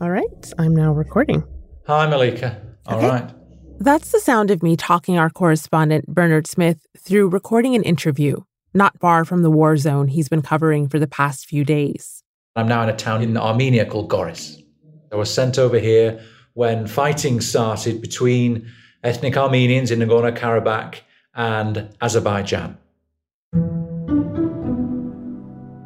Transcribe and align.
All 0.00 0.10
right, 0.10 0.52
I'm 0.58 0.74
now 0.74 0.92
recording. 0.92 1.44
Hi, 1.86 2.06
Malika. 2.08 2.60
All 2.86 2.96
Okay. 2.98 3.08
right. 3.08 3.30
That's 3.78 4.12
the 4.12 4.20
sound 4.20 4.50
of 4.50 4.62
me 4.62 4.76
talking 4.76 5.18
our 5.18 5.30
correspondent, 5.30 6.06
Bernard 6.06 6.46
Smith, 6.46 6.86
through 6.98 7.28
recording 7.28 7.74
an 7.74 7.82
interview 7.82 8.40
not 8.74 8.98
far 9.00 9.24
from 9.24 9.42
the 9.42 9.50
war 9.50 9.76
zone 9.76 10.08
he's 10.08 10.28
been 10.30 10.40
covering 10.40 10.88
for 10.88 10.98
the 10.98 11.06
past 11.06 11.44
few 11.46 11.62
days. 11.64 12.22
I'm 12.56 12.66
now 12.68 12.82
in 12.82 12.88
a 12.88 12.96
town 12.96 13.22
in 13.22 13.36
Armenia 13.36 13.84
called 13.84 14.08
Goris. 14.08 14.62
I 15.12 15.16
was 15.16 15.32
sent 15.32 15.58
over 15.58 15.78
here 15.78 16.20
when 16.54 16.86
fighting 16.86 17.40
started 17.42 18.00
between 18.00 18.66
ethnic 19.04 19.36
Armenians 19.36 19.90
in 19.90 19.98
Nagorno 19.98 20.34
Karabakh 20.36 21.00
and 21.34 21.88
Azerbaijan. 22.00 22.78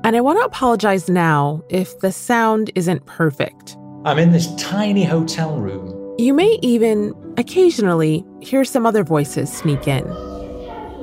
And 0.04 0.14
I 0.14 0.20
want 0.20 0.38
to 0.38 0.44
apologize 0.44 1.08
now 1.08 1.64
if 1.68 1.98
the 1.98 2.12
sound 2.12 2.70
isn't 2.76 3.04
perfect. 3.06 3.76
I'm 4.06 4.20
in 4.20 4.30
this 4.30 4.54
tiny 4.54 5.02
hotel 5.02 5.58
room. 5.58 6.14
You 6.16 6.32
may 6.32 6.60
even 6.62 7.12
occasionally 7.38 8.24
hear 8.40 8.64
some 8.64 8.86
other 8.86 9.02
voices 9.02 9.52
sneak 9.52 9.88
in. 9.88 10.04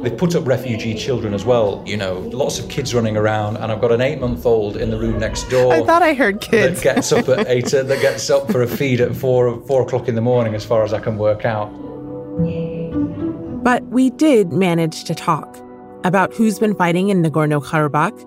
They've 0.02 0.18
put 0.18 0.36
up 0.36 0.48
refugee 0.48 0.96
children 0.96 1.34
as 1.34 1.44
well, 1.44 1.84
you 1.86 1.98
know, 1.98 2.20
lots 2.20 2.60
of 2.60 2.70
kids 2.70 2.96
running 2.96 3.18
around, 3.18 3.58
and 3.58 3.74
I've 3.74 3.82
got 3.82 3.92
an 3.92 4.00
eight 4.00 4.22
month 4.22 4.46
old 4.46 4.78
in 4.78 4.90
the 4.90 4.98
room 4.98 5.20
next 5.20 5.50
door. 5.50 5.74
I 5.74 5.84
thought 5.84 6.02
I 6.02 6.14
heard 6.14 6.40
kids. 6.40 6.82
That 6.82 6.96
gets 6.96 7.12
up 7.12 7.28
at 7.28 7.46
eight, 7.50 7.74
uh, 7.74 7.84
that 7.84 8.02
gets 8.02 8.30
up 8.30 8.50
for 8.50 8.62
a 8.62 8.68
feed 8.78 9.02
at 9.02 9.14
four, 9.14 9.60
four 9.68 9.82
o'clock 9.82 10.08
in 10.08 10.16
the 10.16 10.22
morning, 10.22 10.56
as 10.56 10.64
far 10.64 10.86
as 10.86 10.94
I 10.94 11.02
can 11.02 11.18
work 11.18 11.44
out. 11.44 11.68
But 13.66 13.84
we 13.88 14.12
did 14.12 14.54
manage 14.54 15.04
to 15.04 15.14
talk 15.14 15.58
about 16.06 16.34
who's 16.34 16.58
been 16.58 16.74
fighting 16.74 17.10
in 17.10 17.22
Nagorno 17.22 17.62
Karabakh, 17.62 18.18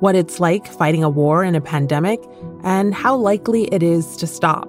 what 0.00 0.16
it's 0.16 0.40
like 0.40 0.66
fighting 0.66 1.04
a 1.04 1.08
war 1.08 1.44
in 1.44 1.54
a 1.54 1.60
pandemic, 1.60 2.20
and 2.64 2.94
how 2.94 3.14
likely 3.14 3.64
it 3.72 3.82
is 3.82 4.16
to 4.16 4.26
stop. 4.26 4.66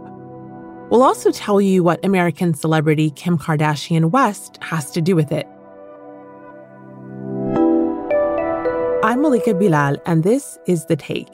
We'll 0.91 1.02
also 1.02 1.31
tell 1.31 1.59
you 1.59 1.84
what 1.84 2.04
American 2.05 2.54
celebrity 2.54 3.10
Kim 3.10 3.37
Kardashian 3.37 4.12
West 4.12 4.60
has 4.62 4.91
to 4.91 5.02
do 5.02 5.15
with 5.15 5.32
it. 5.32 5.48
I'm 9.04 9.21
Malika 9.21 9.54
Bilal, 9.54 9.98
and 10.05 10.24
this 10.24 10.60
is 10.68 10.85
The 10.85 10.96
Take. 10.96 11.29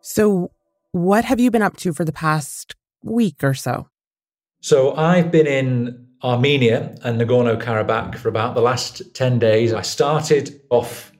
So, 0.00 0.50
what 0.92 1.26
have 1.26 1.40
you 1.40 1.50
been 1.50 1.62
up 1.62 1.76
to 1.78 1.92
for 1.92 2.04
the 2.04 2.12
past 2.12 2.74
week 3.02 3.42
or 3.42 3.52
so? 3.52 3.88
So 4.60 4.94
I've 4.96 5.30
been 5.30 5.46
in 5.46 6.05
Armenia 6.22 6.94
and 7.02 7.20
Nagorno 7.20 7.60
Karabakh 7.60 8.16
for 8.16 8.28
about 8.28 8.54
the 8.54 8.62
last 8.62 9.14
10 9.14 9.38
days. 9.38 9.72
I 9.72 9.82
started 9.82 10.60
off 10.70 11.12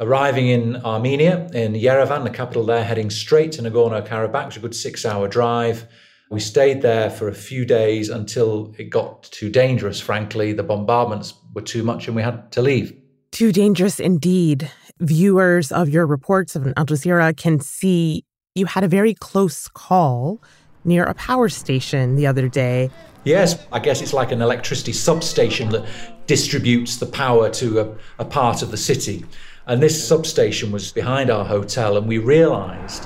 arriving 0.00 0.48
in 0.48 0.76
Armenia, 0.76 1.48
in 1.52 1.74
Yerevan, 1.74 2.24
the 2.24 2.30
capital 2.30 2.64
there, 2.64 2.84
heading 2.84 3.10
straight 3.10 3.52
to 3.52 3.62
Nagorno 3.62 4.06
Karabakh, 4.06 4.50
is 4.50 4.56
a 4.56 4.60
good 4.60 4.74
six 4.74 5.04
hour 5.04 5.28
drive. 5.28 5.86
We 6.30 6.40
stayed 6.40 6.82
there 6.82 7.10
for 7.10 7.28
a 7.28 7.34
few 7.34 7.64
days 7.64 8.10
until 8.10 8.74
it 8.78 8.90
got 8.90 9.24
too 9.24 9.48
dangerous, 9.48 10.00
frankly. 10.00 10.52
The 10.52 10.62
bombardments 10.62 11.34
were 11.54 11.62
too 11.62 11.82
much 11.82 12.06
and 12.06 12.14
we 12.14 12.22
had 12.22 12.52
to 12.52 12.62
leave. 12.62 12.94
Too 13.32 13.52
dangerous 13.52 13.98
indeed. 13.98 14.70
Viewers 15.00 15.72
of 15.72 15.88
your 15.88 16.06
reports 16.06 16.56
of 16.56 16.66
Al 16.76 16.86
Jazeera 16.86 17.36
can 17.36 17.60
see 17.60 18.24
you 18.54 18.66
had 18.66 18.84
a 18.84 18.88
very 18.88 19.14
close 19.14 19.68
call 19.68 20.42
near 20.84 21.04
a 21.04 21.14
power 21.14 21.48
station 21.48 22.16
the 22.16 22.26
other 22.26 22.48
day. 22.48 22.90
Yes, 23.24 23.66
I 23.72 23.78
guess 23.78 24.00
it's 24.00 24.12
like 24.12 24.32
an 24.32 24.40
electricity 24.40 24.92
substation 24.92 25.70
that 25.70 25.86
distributes 26.26 26.96
the 26.96 27.06
power 27.06 27.50
to 27.50 27.80
a, 27.80 27.94
a 28.20 28.24
part 28.24 28.62
of 28.62 28.70
the 28.70 28.76
city. 28.76 29.24
And 29.66 29.82
this 29.82 30.06
substation 30.06 30.70
was 30.70 30.92
behind 30.92 31.28
our 31.28 31.44
hotel, 31.44 31.96
and 31.96 32.06
we 32.06 32.18
realized 32.18 33.04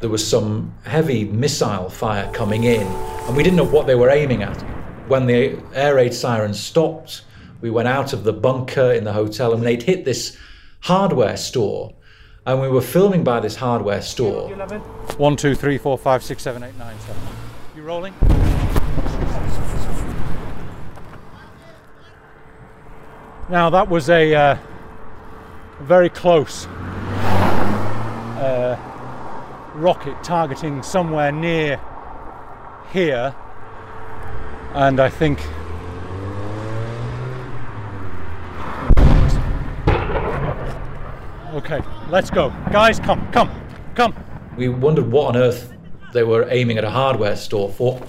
there 0.00 0.10
was 0.10 0.26
some 0.26 0.74
heavy 0.84 1.24
missile 1.24 1.88
fire 1.88 2.30
coming 2.32 2.64
in, 2.64 2.86
and 2.86 3.36
we 3.36 3.42
didn't 3.42 3.56
know 3.56 3.64
what 3.64 3.86
they 3.86 3.94
were 3.94 4.10
aiming 4.10 4.42
at. 4.42 4.60
When 5.08 5.26
the 5.26 5.60
air 5.74 5.96
raid 5.96 6.14
sirens 6.14 6.60
stopped, 6.60 7.24
we 7.60 7.70
went 7.70 7.88
out 7.88 8.12
of 8.12 8.24
the 8.24 8.32
bunker 8.32 8.92
in 8.92 9.04
the 9.04 9.12
hotel, 9.12 9.52
and 9.54 9.62
they'd 9.62 9.82
hit 9.82 10.04
this 10.04 10.36
hardware 10.80 11.36
store 11.36 11.94
and 12.44 12.60
we 12.60 12.68
were 12.68 12.80
filming 12.80 13.22
by 13.22 13.38
this 13.38 13.54
hardware 13.54 14.02
store. 14.02 14.48
1, 14.48 15.36
2, 15.36 15.54
3, 15.54 15.78
4, 15.78 15.98
5, 15.98 16.22
6, 16.24 16.42
7, 16.42 16.62
8, 16.62 16.76
9, 16.76 16.98
7 16.98 17.16
rolling. 17.82 18.14
Now 23.50 23.68
that 23.70 23.88
was 23.88 24.08
a 24.08 24.34
uh, 24.34 24.58
very 25.80 26.08
close 26.08 26.66
uh, 28.38 28.78
rocket 29.74 30.22
targeting 30.22 30.82
somewhere 30.82 31.32
near 31.32 31.80
here 32.92 33.34
and 34.74 35.00
I 35.00 35.08
think 35.08 35.40
Okay, 41.54 41.82
let's 42.08 42.30
go. 42.30 42.50
Guys, 42.72 42.98
come, 42.98 43.30
come, 43.30 43.50
come. 43.94 44.14
We 44.56 44.70
wondered 44.70 45.12
what 45.12 45.28
on 45.28 45.36
earth 45.36 45.70
they 46.12 46.22
were 46.22 46.46
aiming 46.50 46.78
at 46.78 46.84
a 46.84 46.90
hardware 46.90 47.36
store 47.36 47.70
for. 47.70 48.00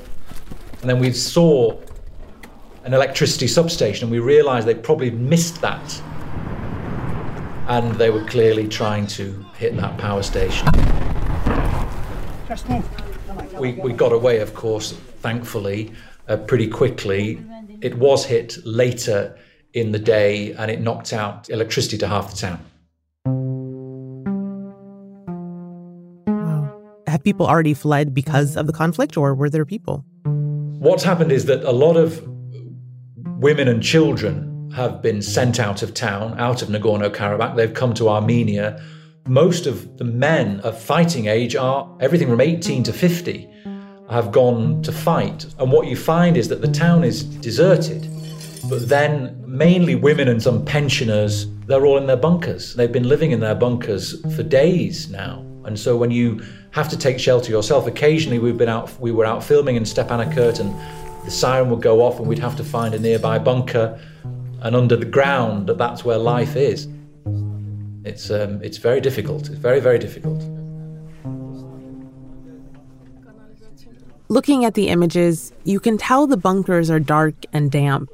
And 0.81 0.90
then 0.90 1.00
we 1.00 1.12
saw 1.14 1.80
an 2.84 2.94
electricity 2.94 3.47
substation 3.47 4.06
and 4.06 4.12
we 4.12 4.19
realized 4.19 4.68
they 4.68 4.75
probably 4.75 5.12
missed 5.12 5.62
that. 5.62 6.02
And 7.68 7.96
they 7.96 8.09
were 8.09 8.25
clearly 8.25 8.68
trying 8.68 9.08
to 9.08 9.46
hit 9.58 9.75
that 9.78 9.97
power 9.97 10.22
station. 10.22 10.68
Just 12.47 12.68
move. 12.68 13.59
We, 13.59 13.74
we 13.74 13.94
got 13.94 14.12
away, 14.12 14.40
of 14.40 14.53
course, 14.53 14.92
thankfully, 15.22 15.94
uh, 16.28 16.38
pretty 16.38 16.68
quickly. 16.68 17.42
It 17.81 17.97
was 17.97 18.25
hit 18.25 18.58
later 18.66 19.38
in 19.74 19.92
the 19.92 20.00
day 20.00 20.53
and 20.53 20.69
it 20.69 20.81
knocked 20.81 21.13
out 21.13 21.50
electricity 21.50 21.97
to 22.00 22.08
half 22.08 22.31
the 22.31 22.36
town. 22.36 22.59
Wow. 27.24 27.30
People 27.32 27.48
mm. 27.48 27.50
already 27.50 27.74
fled 27.74 28.14
because 28.14 28.58
of 28.58 28.68
the 28.68 28.74
conflict, 28.74 29.18
or 29.18 29.34
were 29.34 29.50
there 29.50 29.66
people? 29.66 30.06
What's 30.24 31.04
happened 31.04 31.32
is 31.32 31.46
that 31.46 31.64
a 31.64 31.72
lot 31.72 31.96
of 31.96 32.22
women 33.40 33.68
and 33.68 33.82
children 33.82 34.72
have 34.76 35.02
been 35.02 35.22
sent 35.22 35.60
out 35.60 35.84
of 35.84 35.94
town, 35.94 36.38
out 36.40 36.62
of 36.62 36.68
Nagorno 36.70 37.10
Karabakh. 37.10 37.56
They've 37.56 37.74
come 37.74 37.94
to 37.96 38.10
Armenia. 38.10 38.82
Most 39.28 39.66
of 39.66 39.98
the 39.98 40.04
men 40.04 40.60
of 40.62 40.80
fighting 40.80 41.28
age 41.28 41.56
are 41.56 41.90
everything 42.02 42.28
from 42.28 42.42
18 42.42 42.84
to 42.84 42.94
50 42.94 43.50
have 44.10 44.32
gone 44.32 44.82
to 44.82 44.92
fight. 44.92 45.46
And 45.60 45.72
what 45.72 45.88
you 45.88 45.96
find 45.96 46.36
is 46.36 46.50
that 46.50 46.62
the 46.62 46.68
town 46.68 47.04
is 47.04 47.24
deserted. 47.24 48.08
But 48.70 48.90
then 48.90 49.42
mainly 49.48 49.96
women 49.96 50.28
and 50.28 50.42
some 50.42 50.66
pensioners, 50.66 51.48
they're 51.68 51.86
all 51.86 51.98
in 51.98 52.08
their 52.08 52.18
bunkers. 52.18 52.76
They've 52.76 52.92
been 52.92 53.08
living 53.08 53.32
in 53.32 53.40
their 53.40 53.56
bunkers 53.56 54.22
for 54.36 54.44
days 54.44 55.10
now. 55.10 55.46
And 55.66 55.79
so 55.79 55.96
when 55.96 56.12
you 56.12 56.44
have 56.72 56.90
to 56.90 56.97
take 56.97 57.19
shelter 57.19 57.51
yourself, 57.51 57.88
occasionally 57.88 58.40
we've 58.40 58.57
been 58.57 58.69
out 58.69 59.00
we 59.00 59.12
were 59.12 59.25
out 59.25 59.44
filming 59.44 59.75
in 59.75 59.84
Stepanakert 59.84 60.59
and 60.59 60.74
the 61.25 61.31
siren 61.31 61.69
would 61.69 61.81
go 61.81 62.01
off 62.01 62.19
and 62.19 62.28
we'd 62.28 62.40
have 62.40 62.56
to 62.57 62.63
find 62.63 62.94
a 62.94 63.00
nearby 63.00 63.40
bunker 63.40 64.00
and 64.62 64.75
under 64.75 64.96
the 64.96 65.06
ground 65.06 65.69
that's 65.69 66.03
where 66.03 66.18
life 66.18 66.56
is. 66.56 66.88
It's 68.06 68.29
um, 68.29 68.62
it's 68.62 68.78
very 68.78 69.00
difficult. 69.00 69.47
It's 69.50 69.57
very, 69.57 69.79
very 69.79 70.00
difficult. 70.00 70.44
Looking 74.30 74.66
at 74.66 74.74
the 74.74 74.88
images, 74.88 75.53
you 75.63 75.80
can 75.80 75.97
tell 75.97 76.28
the 76.28 76.38
bunkers 76.38 76.90
are 76.90 77.00
dark 77.00 77.35
and 77.53 77.72
damp. 77.72 78.09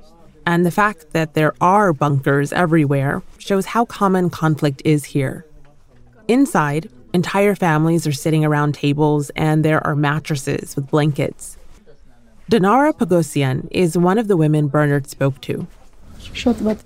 And 0.45 0.65
the 0.65 0.71
fact 0.71 1.11
that 1.11 1.33
there 1.33 1.53
are 1.61 1.93
bunkers 1.93 2.51
everywhere 2.51 3.21
shows 3.37 3.67
how 3.67 3.85
common 3.85 4.29
conflict 4.29 4.81
is 4.83 5.05
here. 5.05 5.45
Inside, 6.27 6.89
entire 7.13 7.55
families 7.55 8.05
are 8.07 8.11
sitting 8.11 8.45
around 8.45 8.73
tables 8.73 9.29
and 9.35 9.65
there 9.65 9.85
are 9.85 9.95
mattresses 9.95 10.75
with 10.75 10.89
blankets. 10.89 11.57
Dinara 12.51 12.93
Pagosian 12.93 13.67
is 13.71 13.97
one 13.97 14.17
of 14.17 14.27
the 14.27 14.37
women 14.37 14.67
Bernard 14.67 15.07
spoke 15.07 15.39
to. 15.41 15.67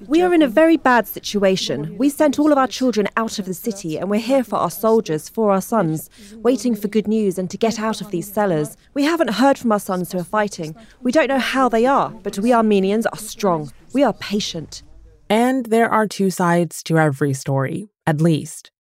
We 0.08 0.22
are 0.22 0.34
in 0.34 0.42
a 0.42 0.48
very 0.48 0.78
bad 0.78 1.08
situation. 1.08 1.98
We 1.98 2.10
sent 2.10 2.40
all 2.40 2.52
of 2.52 2.58
our 2.58 2.68
children 2.68 3.08
out 3.18 3.40
of 3.40 3.46
the 3.46 3.54
city, 3.54 3.98
and 3.98 4.10
we're 4.10 4.20
here 4.20 4.44
for 4.44 4.58
our 4.58 4.72
soldiers, 4.72 5.28
for 5.28 5.52
our 5.52 5.62
sons, 5.62 6.10
waiting 6.36 6.76
for 6.76 6.88
good 6.88 7.08
news 7.08 7.38
and 7.38 7.50
to 7.50 7.58
get 7.58 7.80
out 7.80 8.02
of 8.02 8.12
these 8.12 8.31
cellars. 8.31 8.78
We 8.94 9.04
haven't 9.04 9.31
heard 9.31 9.58
from 9.58 9.72
our 9.72 9.80
sons 9.80 10.12
who 10.12 10.19
are 10.19 10.24
fighting. 10.24 10.76
We 11.02 11.12
don't 11.12 11.28
know 11.28 11.40
how 11.40 11.68
they 11.68 11.86
are, 11.86 12.10
but 12.10 12.38
we 12.40 12.54
Armenians 12.54 13.06
are 13.06 13.18
strong. 13.18 13.72
We 13.94 14.04
are 14.04 14.14
patient. 14.14 14.84
And 15.30 15.66
there 15.68 15.90
are 15.90 16.08
two 16.08 16.30
sides 16.30 16.84
to 16.84 16.98
every 17.00 17.34
story, 17.34 17.90
at 18.06 18.22
least, 18.22 18.72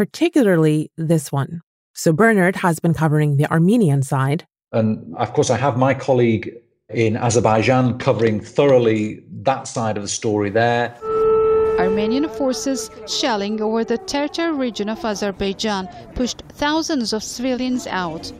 particularly 0.00 0.90
this 0.96 1.30
one. 1.30 1.60
So 1.92 2.10
Bernard 2.10 2.56
has 2.56 2.80
been 2.80 2.94
covering 2.94 3.36
the 3.36 3.44
Armenian 3.50 4.02
side. 4.02 4.46
And 4.72 5.14
of 5.18 5.34
course, 5.34 5.50
I 5.50 5.58
have 5.58 5.76
my 5.76 5.92
colleague 5.92 6.54
in 6.88 7.18
Azerbaijan 7.18 7.98
covering 7.98 8.40
thoroughly 8.40 9.22
that 9.42 9.68
side 9.68 9.98
of 9.98 10.02
the 10.02 10.08
story 10.08 10.48
there. 10.48 10.96
Armenian 11.78 12.30
forces 12.30 12.90
shelling 13.06 13.60
over 13.60 13.84
the 13.84 13.98
Terter 13.98 14.58
region 14.58 14.88
of 14.88 15.04
Azerbaijan 15.04 15.86
pushed 16.14 16.42
thousands 16.48 17.12
of 17.12 17.22
civilians 17.22 17.86
out. 17.86 18.32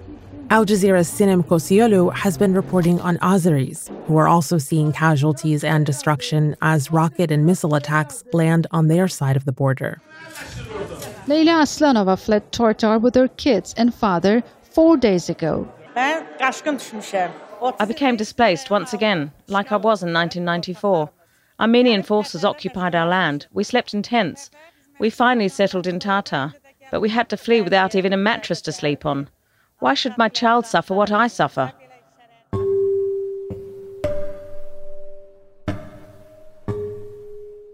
Al 0.48 0.64
Jazeera's 0.64 1.10
Sinem 1.10 1.44
Koseoglu 1.44 2.10
has 2.14 2.38
been 2.38 2.54
reporting 2.54 2.98
on 3.02 3.18
Azeris, 3.18 3.90
who 4.06 4.16
are 4.16 4.28
also 4.28 4.56
seeing 4.56 4.92
casualties 4.92 5.62
and 5.62 5.84
destruction 5.84 6.56
as 6.62 6.90
rocket 6.90 7.30
and 7.30 7.44
missile 7.44 7.74
attacks 7.74 8.24
land 8.32 8.66
on 8.70 8.88
their 8.88 9.08
side 9.08 9.36
of 9.36 9.44
the 9.44 9.52
border. 9.52 10.00
Leila 11.26 11.62
Aslanova 11.62 12.18
fled 12.18 12.50
Tartar 12.50 12.98
with 12.98 13.14
her 13.14 13.28
kids 13.28 13.74
and 13.76 13.94
father 13.94 14.42
four 14.62 14.96
days 14.96 15.28
ago. 15.28 15.70
I 15.94 17.84
became 17.86 18.16
displaced 18.16 18.70
once 18.70 18.92
again, 18.92 19.30
like 19.46 19.70
I 19.70 19.76
was 19.76 20.02
in 20.02 20.12
1994. 20.12 21.10
Armenian 21.60 22.02
forces 22.02 22.44
occupied 22.44 22.94
our 22.94 23.06
land. 23.06 23.46
We 23.52 23.64
slept 23.64 23.92
in 23.92 24.02
tents. 24.02 24.50
We 24.98 25.10
finally 25.10 25.48
settled 25.48 25.86
in 25.86 26.00
Tartar, 26.00 26.54
but 26.90 27.00
we 27.00 27.10
had 27.10 27.28
to 27.28 27.36
flee 27.36 27.60
without 27.60 27.94
even 27.94 28.12
a 28.14 28.16
mattress 28.16 28.62
to 28.62 28.72
sleep 28.72 29.04
on. 29.04 29.28
Why 29.78 29.94
should 29.94 30.16
my 30.16 30.28
child 30.28 30.64
suffer 30.66 30.94
what 30.94 31.12
I 31.12 31.26
suffer? 31.26 31.72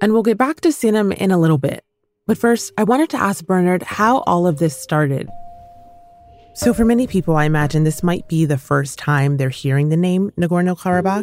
And 0.00 0.12
we'll 0.12 0.22
get 0.22 0.36
back 0.36 0.60
to 0.62 0.68
Sinem 0.72 1.12
in 1.12 1.30
a 1.30 1.38
little 1.38 1.58
bit. 1.58 1.84
But 2.26 2.38
first, 2.38 2.72
I 2.76 2.82
wanted 2.82 3.10
to 3.10 3.16
ask 3.16 3.46
Bernard 3.46 3.84
how 3.84 4.18
all 4.22 4.48
of 4.48 4.58
this 4.58 4.76
started. 4.76 5.28
So, 6.54 6.74
for 6.74 6.84
many 6.84 7.06
people, 7.06 7.36
I 7.36 7.44
imagine 7.44 7.84
this 7.84 8.02
might 8.02 8.26
be 8.28 8.46
the 8.46 8.58
first 8.58 8.98
time 8.98 9.36
they're 9.36 9.48
hearing 9.48 9.90
the 9.90 9.96
name 9.96 10.32
Nagorno 10.36 10.76
Karabakh. 10.76 11.22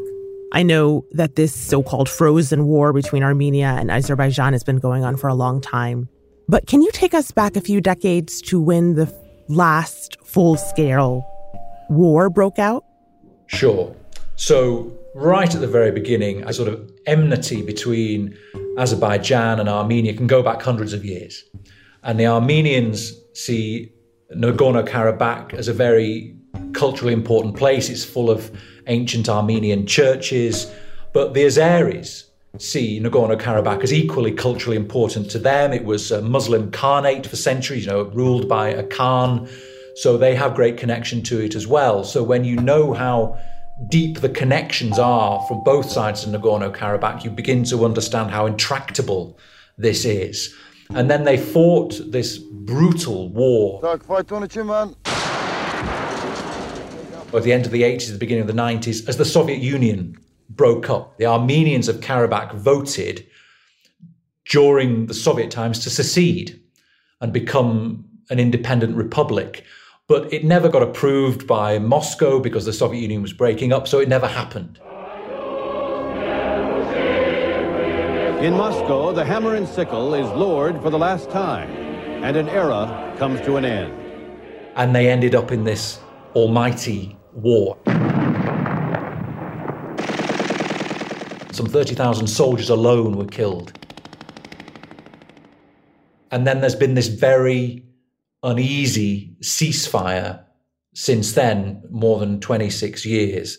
I 0.53 0.63
know 0.63 1.03
that 1.11 1.35
this 1.35 1.53
so 1.53 1.83
called 1.83 2.07
frozen 2.07 2.67
war 2.67 2.93
between 2.93 3.23
Armenia 3.23 3.75
and 3.79 3.91
Azerbaijan 3.91 4.53
has 4.53 4.63
been 4.63 4.77
going 4.77 5.03
on 5.03 5.17
for 5.17 5.27
a 5.27 5.33
long 5.33 5.59
time. 5.59 6.07
But 6.47 6.67
can 6.67 6.81
you 6.81 6.91
take 6.93 7.13
us 7.13 7.31
back 7.31 7.55
a 7.55 7.61
few 7.61 7.81
decades 7.81 8.41
to 8.43 8.61
when 8.61 8.93
the 8.93 9.13
last 9.49 10.17
full 10.23 10.55
scale 10.55 11.27
war 11.89 12.29
broke 12.29 12.59
out? 12.59 12.85
Sure. 13.47 13.93
So, 14.35 14.91
right 15.15 15.53
at 15.53 15.59
the 15.59 15.67
very 15.67 15.91
beginning, 15.91 16.43
a 16.43 16.53
sort 16.53 16.69
of 16.69 16.91
enmity 17.07 17.61
between 17.61 18.37
Azerbaijan 18.77 19.59
and 19.59 19.69
Armenia 19.69 20.13
can 20.13 20.27
go 20.27 20.41
back 20.41 20.61
hundreds 20.61 20.93
of 20.93 21.05
years. 21.05 21.43
And 22.03 22.19
the 22.19 22.25
Armenians 22.25 23.13
see 23.33 23.91
Nagorno 24.35 24.87
Karabakh 24.87 25.53
as 25.53 25.67
a 25.67 25.73
very 25.73 26.35
culturally 26.73 27.13
important 27.13 27.55
place. 27.55 27.89
It's 27.89 28.03
full 28.03 28.29
of 28.29 28.51
ancient 28.87 29.29
Armenian 29.29 29.85
churches. 29.85 30.71
But 31.13 31.33
the 31.33 31.45
Azeris 31.45 32.23
see 32.57 32.99
Nagorno 32.99 33.39
Karabakh 33.39 33.83
as 33.83 33.93
equally 33.93 34.31
culturally 34.31 34.77
important 34.77 35.29
to 35.31 35.39
them. 35.39 35.73
It 35.73 35.85
was 35.85 36.11
a 36.11 36.21
Muslim 36.21 36.71
Khanate 36.71 37.25
for 37.25 37.35
centuries, 37.35 37.85
you 37.85 37.91
know, 37.91 38.03
ruled 38.05 38.47
by 38.47 38.69
a 38.69 38.83
Khan. 38.83 39.47
So 39.95 40.17
they 40.17 40.35
have 40.35 40.55
great 40.55 40.77
connection 40.77 41.21
to 41.23 41.39
it 41.39 41.55
as 41.55 41.67
well. 41.67 42.03
So 42.03 42.23
when 42.23 42.43
you 42.43 42.55
know 42.55 42.93
how 42.93 43.37
deep 43.89 44.21
the 44.21 44.29
connections 44.29 44.99
are 44.99 45.45
from 45.47 45.63
both 45.63 45.89
sides 45.89 46.25
of 46.25 46.31
Nagorno 46.33 46.75
Karabakh, 46.75 47.23
you 47.23 47.29
begin 47.29 47.63
to 47.65 47.85
understand 47.85 48.31
how 48.31 48.45
intractable 48.45 49.37
this 49.77 50.05
is. 50.05 50.53
And 50.89 51.09
then 51.09 51.23
they 51.23 51.37
fought 51.37 51.99
this 52.11 52.37
brutal 52.37 53.29
war. 53.29 53.81
At 57.33 57.43
the 57.43 57.51
end 57.51 57.65
of 57.65 57.71
the 57.71 57.81
80s, 57.81 58.11
the 58.11 58.17
beginning 58.19 58.41
of 58.41 58.47
the 58.47 58.53
90s, 58.53 59.07
as 59.07 59.17
the 59.17 59.25
Soviet 59.25 59.59
Union 59.59 60.17
broke 60.49 60.89
up, 60.89 61.17
the 61.17 61.25
Armenians 61.25 61.87
of 61.87 61.99
Karabakh 61.99 62.53
voted 62.53 63.25
during 64.49 65.07
the 65.07 65.13
Soviet 65.13 65.49
times 65.49 65.79
to 65.79 65.89
secede 65.89 66.61
and 67.21 67.33
become 67.33 68.05
an 68.29 68.39
independent 68.39 68.95
republic 68.95 69.63
but 70.07 70.31
it 70.33 70.43
never 70.43 70.67
got 70.67 70.83
approved 70.83 71.47
by 71.47 71.79
Moscow 71.79 72.39
because 72.39 72.65
the 72.65 72.73
Soviet 72.73 72.99
Union 72.99 73.21
was 73.21 73.31
breaking 73.31 73.71
up, 73.71 73.87
so 73.87 73.99
it 73.99 74.09
never 74.09 74.27
happened. 74.27 74.79
In 78.43 78.53
Moscow, 78.55 79.13
the 79.13 79.23
hammer 79.23 79.55
and 79.55 79.65
sickle 79.65 80.13
is 80.13 80.29
lowered 80.31 80.81
for 80.81 80.89
the 80.89 80.99
last 80.99 81.29
time, 81.29 81.69
and 82.21 82.35
an 82.35 82.49
era 82.49 83.15
comes 83.17 83.39
to 83.41 83.55
an 83.55 83.63
end. 83.63 83.93
And 84.75 84.93
they 84.93 85.09
ended 85.09 85.35
up 85.35 85.53
in 85.53 85.63
this 85.63 86.01
almighty 86.35 87.17
war. 87.31 87.77
Some 91.53 91.67
30,000 91.67 92.27
soldiers 92.27 92.69
alone 92.69 93.15
were 93.15 93.27
killed. 93.27 93.71
And 96.31 96.45
then 96.45 96.59
there's 96.59 96.75
been 96.75 96.95
this 96.95 97.07
very 97.07 97.85
uneasy 98.43 99.35
ceasefire 99.41 100.43
since 100.93 101.33
then, 101.33 101.81
more 101.89 102.19
than 102.19 102.39
26 102.39 103.05
years. 103.05 103.57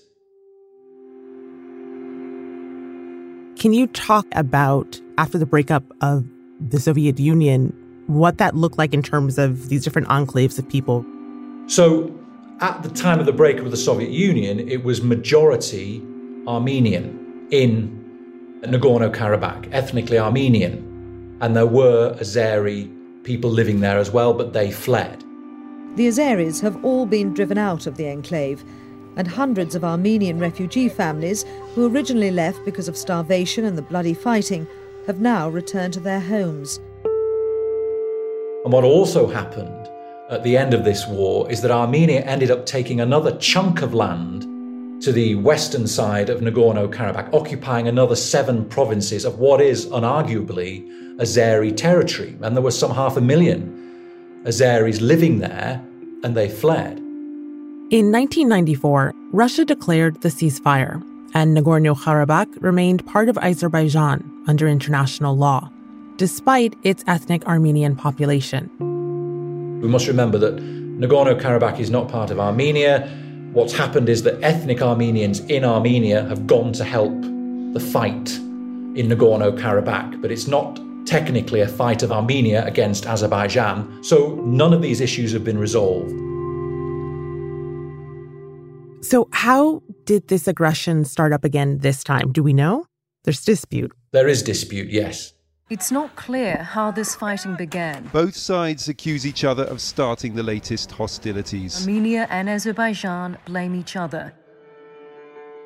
Can 3.58 3.72
you 3.72 3.86
talk 3.88 4.26
about, 4.32 5.00
after 5.18 5.36
the 5.36 5.46
breakup 5.46 5.82
of 6.00 6.24
the 6.60 6.78
Soviet 6.78 7.18
Union, 7.18 7.72
what 8.06 8.38
that 8.38 8.54
looked 8.54 8.78
like 8.78 8.94
in 8.94 9.02
terms 9.02 9.38
of 9.38 9.68
these 9.68 9.82
different 9.82 10.08
enclaves 10.08 10.58
of 10.58 10.68
people? 10.68 11.04
So, 11.66 12.14
at 12.60 12.82
the 12.82 12.90
time 12.90 13.18
of 13.18 13.26
the 13.26 13.32
breakup 13.32 13.64
of 13.64 13.70
the 13.72 13.76
Soviet 13.76 14.10
Union, 14.10 14.60
it 14.68 14.84
was 14.84 15.02
majority 15.02 16.00
Armenian 16.46 17.48
in 17.50 18.00
Nagorno 18.62 19.12
Karabakh, 19.12 19.68
ethnically 19.72 20.18
Armenian. 20.18 21.36
And 21.40 21.56
there 21.56 21.66
were 21.66 22.14
Azeri 22.20 22.93
people 23.24 23.50
living 23.50 23.80
there 23.80 23.98
as 23.98 24.10
well, 24.10 24.32
but 24.32 24.52
they 24.52 24.70
fled. 24.70 25.24
The 25.96 26.08
Azeris 26.08 26.60
have 26.60 26.84
all 26.84 27.06
been 27.06 27.34
driven 27.34 27.58
out 27.58 27.86
of 27.86 27.96
the 27.96 28.08
enclave, 28.08 28.64
and 29.16 29.26
hundreds 29.26 29.74
of 29.74 29.84
Armenian 29.84 30.38
refugee 30.38 30.88
families 30.88 31.44
who 31.74 31.88
originally 31.88 32.30
left 32.30 32.64
because 32.64 32.88
of 32.88 32.96
starvation 32.96 33.64
and 33.64 33.78
the 33.78 33.82
bloody 33.82 34.14
fighting 34.14 34.66
have 35.06 35.20
now 35.20 35.48
returned 35.48 35.94
to 35.94 36.00
their 36.00 36.20
homes. 36.20 36.80
And 38.64 38.72
what 38.72 38.84
also 38.84 39.26
happened 39.26 39.88
at 40.30 40.42
the 40.42 40.56
end 40.56 40.74
of 40.74 40.84
this 40.84 41.06
war 41.06 41.50
is 41.50 41.60
that 41.62 41.70
Armenia 41.70 42.22
ended 42.22 42.50
up 42.50 42.66
taking 42.66 43.00
another 43.00 43.36
chunk 43.36 43.82
of 43.82 43.94
land 43.94 44.46
to 45.04 45.12
the 45.12 45.34
western 45.34 45.86
side 45.86 46.30
of 46.30 46.40
Nagorno 46.40 46.90
Karabakh, 46.90 47.32
occupying 47.34 47.86
another 47.86 48.16
seven 48.16 48.64
provinces 48.64 49.26
of 49.26 49.38
what 49.38 49.60
is 49.60 49.84
unarguably 49.88 50.82
Azeri 51.18 51.76
territory. 51.76 52.34
And 52.40 52.56
there 52.56 52.62
were 52.62 52.70
some 52.70 52.90
half 52.90 53.18
a 53.18 53.20
million 53.20 53.70
Azeris 54.44 55.02
living 55.02 55.40
there, 55.40 55.84
and 56.22 56.34
they 56.34 56.48
fled. 56.48 56.98
In 57.90 58.10
1994, 58.10 59.12
Russia 59.32 59.64
declared 59.66 60.22
the 60.22 60.30
ceasefire, 60.30 61.02
and 61.34 61.54
Nagorno 61.54 61.94
Karabakh 61.94 62.62
remained 62.62 63.04
part 63.04 63.28
of 63.28 63.36
Azerbaijan 63.38 64.24
under 64.46 64.66
international 64.66 65.36
law, 65.36 65.70
despite 66.16 66.76
its 66.82 67.04
ethnic 67.06 67.46
Armenian 67.46 67.94
population. 67.94 68.70
We 69.82 69.88
must 69.88 70.08
remember 70.08 70.38
that 70.38 70.56
Nagorno 70.56 71.38
Karabakh 71.38 71.78
is 71.78 71.90
not 71.90 72.08
part 72.08 72.30
of 72.30 72.40
Armenia. 72.40 73.06
What's 73.54 73.72
happened 73.72 74.08
is 74.08 74.24
that 74.24 74.42
ethnic 74.42 74.82
Armenians 74.82 75.38
in 75.38 75.64
Armenia 75.64 76.24
have 76.24 76.44
gone 76.44 76.72
to 76.72 76.82
help 76.82 77.14
the 77.22 77.78
fight 77.78 78.34
in 78.96 79.06
Nagorno 79.06 79.56
Karabakh, 79.56 80.20
but 80.20 80.32
it's 80.32 80.48
not 80.48 80.80
technically 81.06 81.60
a 81.60 81.68
fight 81.68 82.02
of 82.02 82.10
Armenia 82.10 82.66
against 82.66 83.06
Azerbaijan, 83.06 84.02
so 84.02 84.34
none 84.44 84.72
of 84.72 84.82
these 84.82 85.00
issues 85.00 85.32
have 85.32 85.44
been 85.44 85.56
resolved. 85.56 86.10
So, 89.04 89.28
how 89.30 89.84
did 90.04 90.26
this 90.26 90.48
aggression 90.48 91.04
start 91.04 91.32
up 91.32 91.44
again 91.44 91.78
this 91.78 92.02
time? 92.02 92.32
Do 92.32 92.42
we 92.42 92.52
know? 92.52 92.86
There's 93.22 93.44
dispute. 93.44 93.92
There 94.10 94.26
is 94.26 94.42
dispute, 94.42 94.88
yes. 94.88 95.33
It's 95.70 95.90
not 95.90 96.14
clear 96.14 96.56
how 96.58 96.90
this 96.90 97.14
fighting 97.14 97.56
began. 97.56 98.10
Both 98.12 98.36
sides 98.36 98.86
accuse 98.90 99.26
each 99.26 99.44
other 99.44 99.64
of 99.64 99.80
starting 99.80 100.34
the 100.34 100.42
latest 100.42 100.92
hostilities. 100.92 101.80
Armenia 101.80 102.26
and 102.28 102.50
Azerbaijan 102.50 103.38
blame 103.46 103.74
each 103.74 103.96
other. 103.96 104.34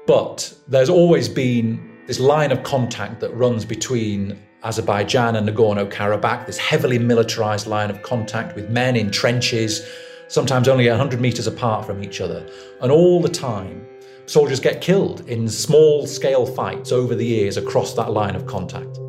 But 0.06 0.54
there's 0.68 0.88
always 0.88 1.28
been 1.28 1.98
this 2.06 2.20
line 2.20 2.52
of 2.52 2.62
contact 2.62 3.18
that 3.18 3.34
runs 3.34 3.64
between 3.64 4.38
Azerbaijan 4.62 5.34
and 5.34 5.48
Nagorno 5.48 5.90
Karabakh, 5.90 6.46
this 6.46 6.58
heavily 6.58 7.00
militarized 7.00 7.66
line 7.66 7.90
of 7.90 8.00
contact 8.02 8.54
with 8.54 8.70
men 8.70 8.94
in 8.94 9.10
trenches, 9.10 9.84
sometimes 10.28 10.68
only 10.68 10.88
100 10.88 11.20
meters 11.20 11.48
apart 11.48 11.84
from 11.84 12.04
each 12.04 12.20
other. 12.20 12.48
And 12.80 12.92
all 12.92 13.20
the 13.20 13.28
time, 13.28 13.84
soldiers 14.26 14.60
get 14.60 14.80
killed 14.80 15.28
in 15.28 15.48
small 15.48 16.06
scale 16.06 16.46
fights 16.46 16.92
over 16.92 17.16
the 17.16 17.26
years 17.26 17.56
across 17.56 17.94
that 17.94 18.12
line 18.12 18.36
of 18.36 18.46
contact. 18.46 19.00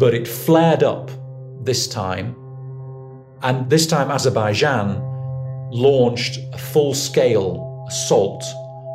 But 0.00 0.14
it 0.14 0.26
flared 0.26 0.82
up 0.82 1.10
this 1.62 1.86
time, 1.86 2.34
and 3.42 3.68
this 3.68 3.86
time 3.86 4.10
Azerbaijan 4.10 4.98
launched 5.70 6.38
a 6.54 6.58
full 6.58 6.94
scale 6.94 7.84
assault 7.86 8.42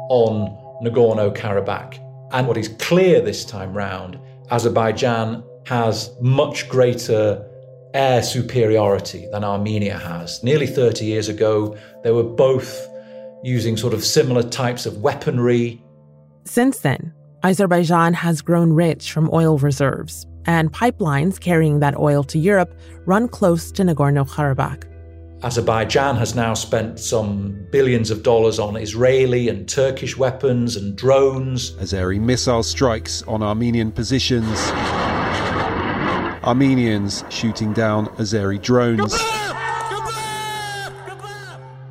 on 0.09 0.49
Nagorno 0.83 1.31
Karabakh 1.35 1.99
And 2.31 2.47
what 2.47 2.57
is 2.57 2.69
clear 2.79 3.21
this 3.21 3.45
time 3.45 3.73
round, 3.73 4.19
Azerbaijan 4.49 5.43
has 5.67 6.09
much 6.21 6.67
greater 6.67 7.47
air 7.93 8.23
superiority 8.23 9.27
than 9.31 9.43
Armenia 9.43 9.99
has. 9.99 10.43
Nearly 10.43 10.65
30 10.65 11.05
years 11.05 11.29
ago, 11.29 11.77
they 12.03 12.11
were 12.11 12.23
both 12.23 12.87
using 13.43 13.77
sort 13.77 13.93
of 13.93 14.03
similar 14.03 14.41
types 14.41 14.87
of 14.87 14.97
weaponry. 14.97 15.83
Since 16.45 16.79
then, 16.79 17.13
Azerbaijan 17.43 18.15
has 18.15 18.41
grown 18.41 18.73
rich 18.73 19.11
from 19.11 19.29
oil 19.31 19.59
reserves, 19.59 20.25
and 20.45 20.71
pipelines 20.71 21.39
carrying 21.39 21.79
that 21.79 21.97
oil 21.97 22.23
to 22.23 22.39
Europe 22.39 22.77
run 23.05 23.27
close 23.27 23.71
to 23.71 23.83
Nagorno 23.83 24.27
Karabakh. 24.27 24.83
Azerbaijan 25.43 26.15
has 26.15 26.33
now 26.33 26.53
spent 26.53 26.99
some 26.99 27.67
billions 27.71 28.09
of 28.09 28.23
dollars 28.23 28.57
on 28.57 28.75
Israeli 28.75 29.47
and 29.47 29.69
Turkish 29.69 30.17
weapons 30.17 30.75
and 30.75 30.95
drones. 30.95 31.71
Azeri 31.73 32.19
missile 32.19 32.63
strikes 32.63 33.21
on 33.23 33.43
Armenian 33.43 33.91
positions. 33.91 34.57
Armenians 36.43 37.23
shooting 37.29 37.73
down 37.73 38.07
Azeri 38.17 38.61
drones. 38.61 39.13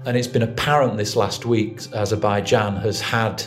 And 0.07 0.17
it's 0.17 0.27
been 0.27 0.43
apparent 0.43 0.97
this 0.97 1.17
last 1.17 1.47
week 1.47 1.81
Azerbaijan 1.95 2.77
has 2.77 3.01
had 3.01 3.45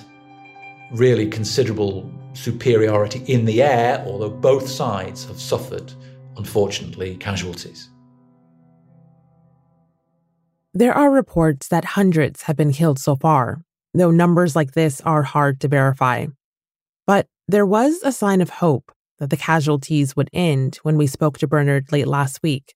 really 0.92 1.28
considerable 1.28 2.10
superiority 2.38 3.24
in 3.28 3.46
the 3.46 3.62
air, 3.62 4.04
although 4.06 4.30
both 4.30 4.70
sides 4.70 5.26
have 5.26 5.40
suffered, 5.40 5.92
unfortunately, 6.38 7.18
casualties. 7.18 7.90
There 10.74 10.94
are 10.94 11.10
reports 11.10 11.70
that 11.70 11.84
hundreds 11.84 12.44
have 12.44 12.56
been 12.56 12.72
killed 12.72 13.00
so 13.00 13.16
far, 13.16 13.64
though 13.96 14.12
numbers 14.12 14.56
like 14.56 14.74
this 14.74 15.02
are 15.02 15.24
hard 15.24 15.60
to 15.62 15.68
verify. 15.68 16.28
But 17.08 17.28
there 17.48 17.66
was 17.66 18.00
a 18.04 18.12
sign 18.12 18.42
of 18.42 18.50
hope 18.50 18.92
that 19.18 19.32
the 19.32 19.38
casualties 19.38 20.16
would 20.16 20.30
end 20.32 20.76
when 20.84 20.98
we 20.98 21.08
spoke 21.08 21.40
to 21.40 21.48
Bernard 21.48 21.92
late 21.92 22.08
last 22.08 22.44
week. 22.44 22.76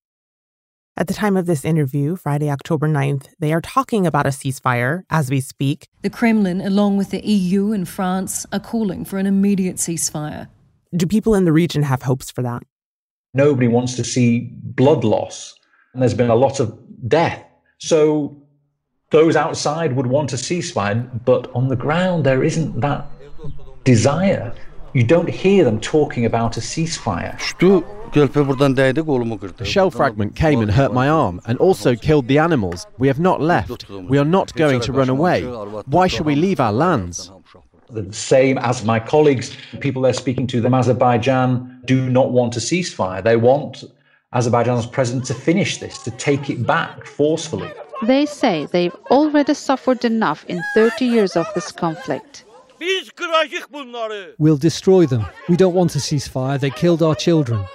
At 1.02 1.08
the 1.08 1.16
time 1.16 1.36
of 1.36 1.48
this 1.48 1.66
interview, 1.66 2.16
Friday, 2.16 2.52
October 2.52 2.88
9th, 2.88 3.30
they 3.40 3.54
are 3.54 3.60
talking 3.60 4.06
about 4.06 4.28
a 4.28 4.30
ceasefire 4.30 5.02
as 5.10 5.32
we 5.32 5.42
speak. 5.42 5.88
The 6.04 6.12
Kremlin, 6.12 6.62
along 6.62 6.98
with 6.98 7.10
the 7.10 7.26
EU 7.28 7.72
and 7.72 7.90
France, 7.90 8.46
are 8.54 8.60
calling 8.60 9.04
for 9.04 9.18
an 9.18 9.26
immediate 9.26 9.78
ceasefire. 9.78 10.48
Do 10.96 11.08
people 11.08 11.34
in 11.34 11.46
the 11.46 11.52
region 11.52 11.82
have 11.82 12.04
hopes 12.04 12.30
for 12.30 12.44
that? 12.44 12.62
Nobody 13.34 13.68
wants 13.68 13.96
to 13.96 14.04
see 14.04 14.52
blood 14.54 15.04
loss, 15.04 15.56
and 15.94 16.04
there's 16.04 16.14
been 16.14 16.30
a 16.30 16.36
lot 16.36 16.60
of 16.60 16.78
death. 17.08 17.44
So 17.80 18.40
those 19.10 19.36
outside 19.36 19.96
would 19.96 20.06
want 20.06 20.34
a 20.34 20.36
ceasefire, 20.36 21.26
but 21.26 21.50
on 21.56 21.70
the 21.70 21.76
ground, 21.76 22.28
there 22.28 22.44
isn't 22.44 22.80
that 22.82 23.08
desire. 23.86 24.54
You 24.94 25.04
don't 25.04 25.30
hear 25.30 25.64
them 25.64 25.80
talking 25.80 26.26
about 26.26 26.58
a 26.58 26.60
ceasefire. 26.60 27.40
A 28.14 29.66
shell 29.66 29.90
fragment 29.90 30.36
came 30.36 30.60
and 30.62 30.70
hurt 30.70 30.94
my 30.94 31.08
arm 31.08 31.40
and 31.46 31.58
also 31.60 31.96
killed 31.96 32.28
the 32.28 32.40
animals. 32.40 32.86
We 32.98 33.08
have 33.08 33.20
not 33.20 33.40
left. 33.40 33.90
We 33.90 34.18
are 34.18 34.26
not 34.26 34.54
going 34.56 34.82
to 34.82 34.92
run 34.92 35.08
away. 35.08 35.44
Why 35.86 36.08
should 36.08 36.26
we 36.26 36.36
leave 36.36 36.60
our 36.60 36.74
lands? 36.74 37.32
The 37.90 38.12
same 38.12 38.58
as 38.58 38.84
my 38.84 39.00
colleagues, 39.00 39.56
people 39.80 40.02
they're 40.02 40.14
speaking 40.14 40.48
to, 40.48 40.62
them 40.62 40.74
Azerbaijan 40.74 41.82
do 41.86 42.10
not 42.10 42.32
want 42.32 42.58
a 42.58 42.60
ceasefire. 42.60 43.24
They 43.24 43.38
want 43.38 43.84
Azerbaijan's 44.34 44.86
president 44.86 45.26
to 45.26 45.34
finish 45.34 45.78
this, 45.78 46.02
to 46.04 46.12
take 46.12 46.50
it 46.50 46.66
back 46.66 47.06
forcefully. 47.06 47.72
They 48.04 48.26
say 48.26 48.66
they've 48.72 48.96
already 49.10 49.54
suffered 49.54 50.04
enough 50.04 50.46
in 50.48 50.62
30 50.74 51.06
years 51.06 51.36
of 51.36 51.48
this 51.54 51.72
conflict. 51.72 52.46
We'll 54.40 54.58
destroy 54.58 55.06
them. 55.06 55.26
We 55.48 55.56
don't 55.56 55.74
want 55.76 55.96
a 55.96 56.00
ceasefire. 56.00 56.60
They 56.60 56.72
killed 56.72 57.04
our 57.04 57.16
children. 57.16 57.66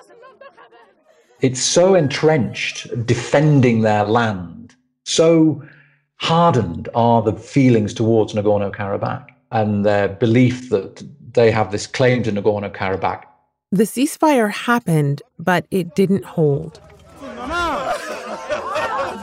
It's 1.41 1.61
so 1.61 1.95
entrenched, 1.95 3.07
defending 3.07 3.83
their 3.83 4.05
land. 4.05 4.75
So 5.05 5.63
hardened 6.17 6.89
are 6.95 7.23
the 7.23 7.35
feelings 7.35 7.93
towards 7.93 8.33
Nagorno 8.33 8.75
Karabakh 8.75 9.27
and 9.53 9.85
their 9.85 10.09
belief 10.09 10.71
that 10.71 11.05
they 11.35 11.51
have 11.51 11.73
this 11.73 11.87
claim 11.87 12.23
to 12.23 12.33
Nagorno 12.33 12.75
Karabakh. 12.75 13.25
The 13.71 13.85
ceasefire 13.85 14.51
happened, 14.51 15.21
but 15.39 15.67
it 15.71 15.95
didn't 15.95 16.25
hold. 16.25 16.81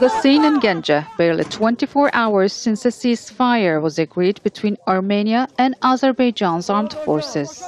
The 0.00 0.08
scene 0.20 0.44
in 0.44 0.60
Ganja, 0.60 1.06
barely 1.16 1.44
24 1.44 2.10
hours 2.14 2.52
since 2.52 2.84
a 2.84 2.88
ceasefire 2.88 3.80
was 3.80 3.98
agreed 3.98 4.42
between 4.42 4.76
Armenia 4.86 5.48
and 5.58 5.74
Azerbaijan's 5.82 6.68
armed 6.68 6.92
forces. 7.04 7.62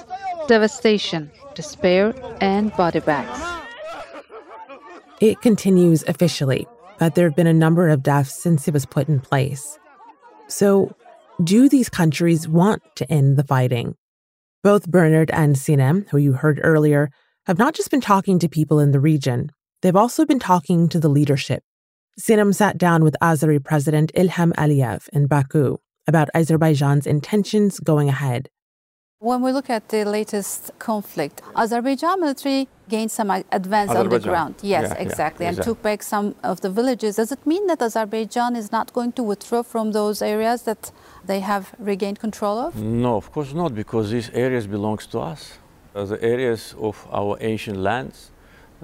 Devastation, 0.46 1.30
despair, 1.54 2.14
and 2.40 2.72
body 2.76 3.00
bags. 3.00 3.45
It 5.20 5.40
continues 5.40 6.04
officially, 6.06 6.66
but 6.98 7.14
there 7.14 7.26
have 7.26 7.36
been 7.36 7.46
a 7.46 7.54
number 7.54 7.88
of 7.88 8.02
deaths 8.02 8.34
since 8.34 8.68
it 8.68 8.74
was 8.74 8.84
put 8.84 9.08
in 9.08 9.20
place. 9.20 9.78
So, 10.48 10.94
do 11.42 11.68
these 11.68 11.88
countries 11.88 12.46
want 12.46 12.82
to 12.96 13.10
end 13.10 13.38
the 13.38 13.44
fighting? 13.44 13.94
Both 14.62 14.90
Bernard 14.90 15.30
and 15.30 15.56
Sinem, 15.56 16.06
who 16.10 16.18
you 16.18 16.34
heard 16.34 16.60
earlier, 16.62 17.10
have 17.46 17.58
not 17.58 17.74
just 17.74 17.90
been 17.90 18.00
talking 18.00 18.38
to 18.38 18.48
people 18.48 18.78
in 18.78 18.90
the 18.90 19.00
region, 19.00 19.50
they've 19.80 19.96
also 19.96 20.26
been 20.26 20.38
talking 20.38 20.88
to 20.88 21.00
the 21.00 21.08
leadership. 21.08 21.62
Sinem 22.20 22.54
sat 22.54 22.76
down 22.76 23.02
with 23.02 23.16
Azeri 23.22 23.62
President 23.62 24.12
Ilham 24.14 24.52
Aliyev 24.54 25.08
in 25.14 25.26
Baku 25.26 25.78
about 26.06 26.28
Azerbaijan's 26.34 27.06
intentions 27.06 27.80
going 27.80 28.08
ahead. 28.08 28.48
When 29.26 29.42
we 29.42 29.50
look 29.50 29.70
at 29.70 29.88
the 29.88 30.04
latest 30.04 30.70
conflict, 30.78 31.42
Azerbaijan 31.56 32.20
military 32.20 32.68
gained 32.88 33.10
some 33.10 33.28
advance 33.50 33.90
on 33.90 34.08
the 34.08 34.20
ground. 34.20 34.54
Yes, 34.62 34.92
yeah, 34.92 35.02
exactly, 35.02 35.42
yeah, 35.42 35.48
and 35.48 35.58
exactly. 35.58 35.74
took 35.74 35.82
back 35.82 36.04
some 36.04 36.36
of 36.44 36.60
the 36.60 36.70
villages. 36.70 37.16
Does 37.16 37.32
it 37.32 37.44
mean 37.44 37.66
that 37.66 37.82
Azerbaijan 37.82 38.54
is 38.54 38.70
not 38.70 38.92
going 38.92 39.10
to 39.14 39.24
withdraw 39.24 39.64
from 39.64 39.90
those 39.90 40.22
areas 40.22 40.62
that 40.62 40.92
they 41.24 41.40
have 41.40 41.74
regained 41.80 42.20
control 42.20 42.56
of? 42.56 42.76
No, 42.76 43.16
of 43.16 43.32
course 43.32 43.52
not, 43.52 43.74
because 43.74 44.12
these 44.12 44.30
areas 44.30 44.68
belongs 44.68 45.08
to 45.08 45.18
us. 45.18 45.58
Uh, 45.92 46.04
the 46.04 46.22
areas 46.22 46.76
of 46.78 47.04
our 47.10 47.36
ancient 47.40 47.78
lands, 47.78 48.30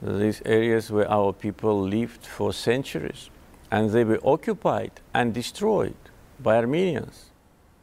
these 0.02 0.42
areas 0.44 0.90
where 0.90 1.08
our 1.08 1.32
people 1.32 1.80
lived 1.80 2.26
for 2.26 2.52
centuries, 2.52 3.30
and 3.70 3.90
they 3.90 4.02
were 4.02 4.18
occupied 4.24 4.90
and 5.14 5.32
destroyed 5.32 6.02
by 6.40 6.56
Armenians. 6.56 7.31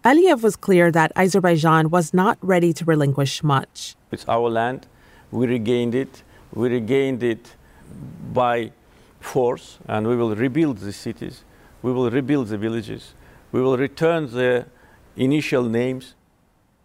Aliyev 0.06 0.41
was 0.41 0.56
clear 0.56 0.91
that 0.91 1.12
Azerbaijan 1.18 1.89
was 1.89 2.13
not 2.13 2.38
ready 2.41 2.72
to 2.72 2.86
relinquish 2.86 3.44
much. 3.44 3.98
It's 4.12 4.25
our 4.29 4.50
land. 4.50 4.88
We 5.29 5.46
regained 5.46 5.94
it. 5.94 6.24
We 6.53 6.70
regained 6.70 7.22
it 7.22 7.56
by 8.34 8.72
force, 9.20 9.77
and 9.88 10.08
we 10.08 10.15
will 10.15 10.36
rebuild 10.36 10.77
the 10.77 10.94
cities. 10.94 11.44
We 11.82 11.91
will 11.91 12.10
rebuild 12.10 12.48
the 12.48 12.58
villages. 12.58 13.13
We 13.51 13.62
will 13.62 13.77
return 13.77 14.32
the 14.32 14.68
initial 15.18 15.63
names. 15.63 16.15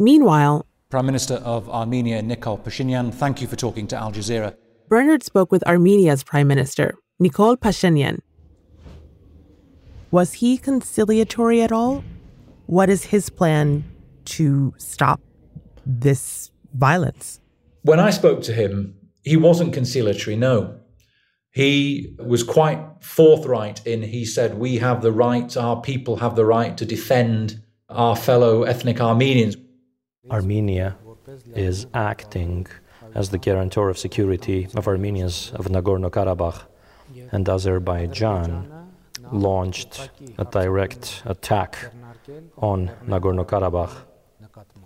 Meanwhile, 0.00 0.66
Prime 0.90 1.06
Minister 1.06 1.34
of 1.34 1.68
Armenia, 1.70 2.20
Nikol 2.20 2.60
Pashinyan, 2.60 3.14
thank 3.14 3.40
you 3.40 3.46
for 3.46 3.56
talking 3.56 3.86
to 3.88 3.96
Al 3.96 4.10
Jazeera. 4.10 4.56
Bernard 4.88 5.22
spoke 5.22 5.52
with 5.52 5.64
Armenia's 5.68 6.24
Prime 6.24 6.48
Minister, 6.48 6.96
Nikol 7.22 7.56
Pashinyan. 7.56 8.18
Was 10.10 10.34
he 10.34 10.58
conciliatory 10.58 11.62
at 11.62 11.70
all? 11.70 12.02
What 12.66 12.88
is 12.88 13.04
his 13.04 13.28
plan 13.30 13.84
to 14.36 14.74
stop 14.78 15.20
this 15.84 16.50
violence? 16.72 17.40
When 17.82 18.00
I 18.00 18.10
spoke 18.10 18.42
to 18.42 18.52
him, 18.52 18.94
he 19.22 19.36
wasn't 19.36 19.74
conciliatory, 19.74 20.36
no. 20.36 20.80
He 21.50 22.14
was 22.18 22.42
quite 22.42 22.80
forthright 23.00 23.86
in 23.86 24.02
he 24.02 24.24
said, 24.24 24.58
We 24.58 24.78
have 24.78 25.02
the 25.02 25.12
right, 25.12 25.54
our 25.56 25.80
people 25.80 26.16
have 26.16 26.36
the 26.36 26.44
right 26.44 26.76
to 26.78 26.84
defend 26.84 27.62
our 27.88 28.16
fellow 28.16 28.64
ethnic 28.64 29.00
Armenians. 29.00 29.56
Armenia 30.30 30.96
is 31.54 31.86
acting 31.94 32.66
as 33.14 33.30
the 33.30 33.38
guarantor 33.38 33.88
of 33.90 33.98
security 33.98 34.68
of 34.74 34.88
Armenians 34.88 35.52
of 35.54 35.66
Nagorno 35.66 36.10
Karabakh, 36.10 36.62
and 37.30 37.48
Azerbaijan 37.48 38.90
launched 39.30 40.10
a 40.38 40.44
direct 40.44 41.22
attack 41.26 41.92
on 42.58 42.90
Nagorno 43.06 43.46
Karabakh, 43.46 43.94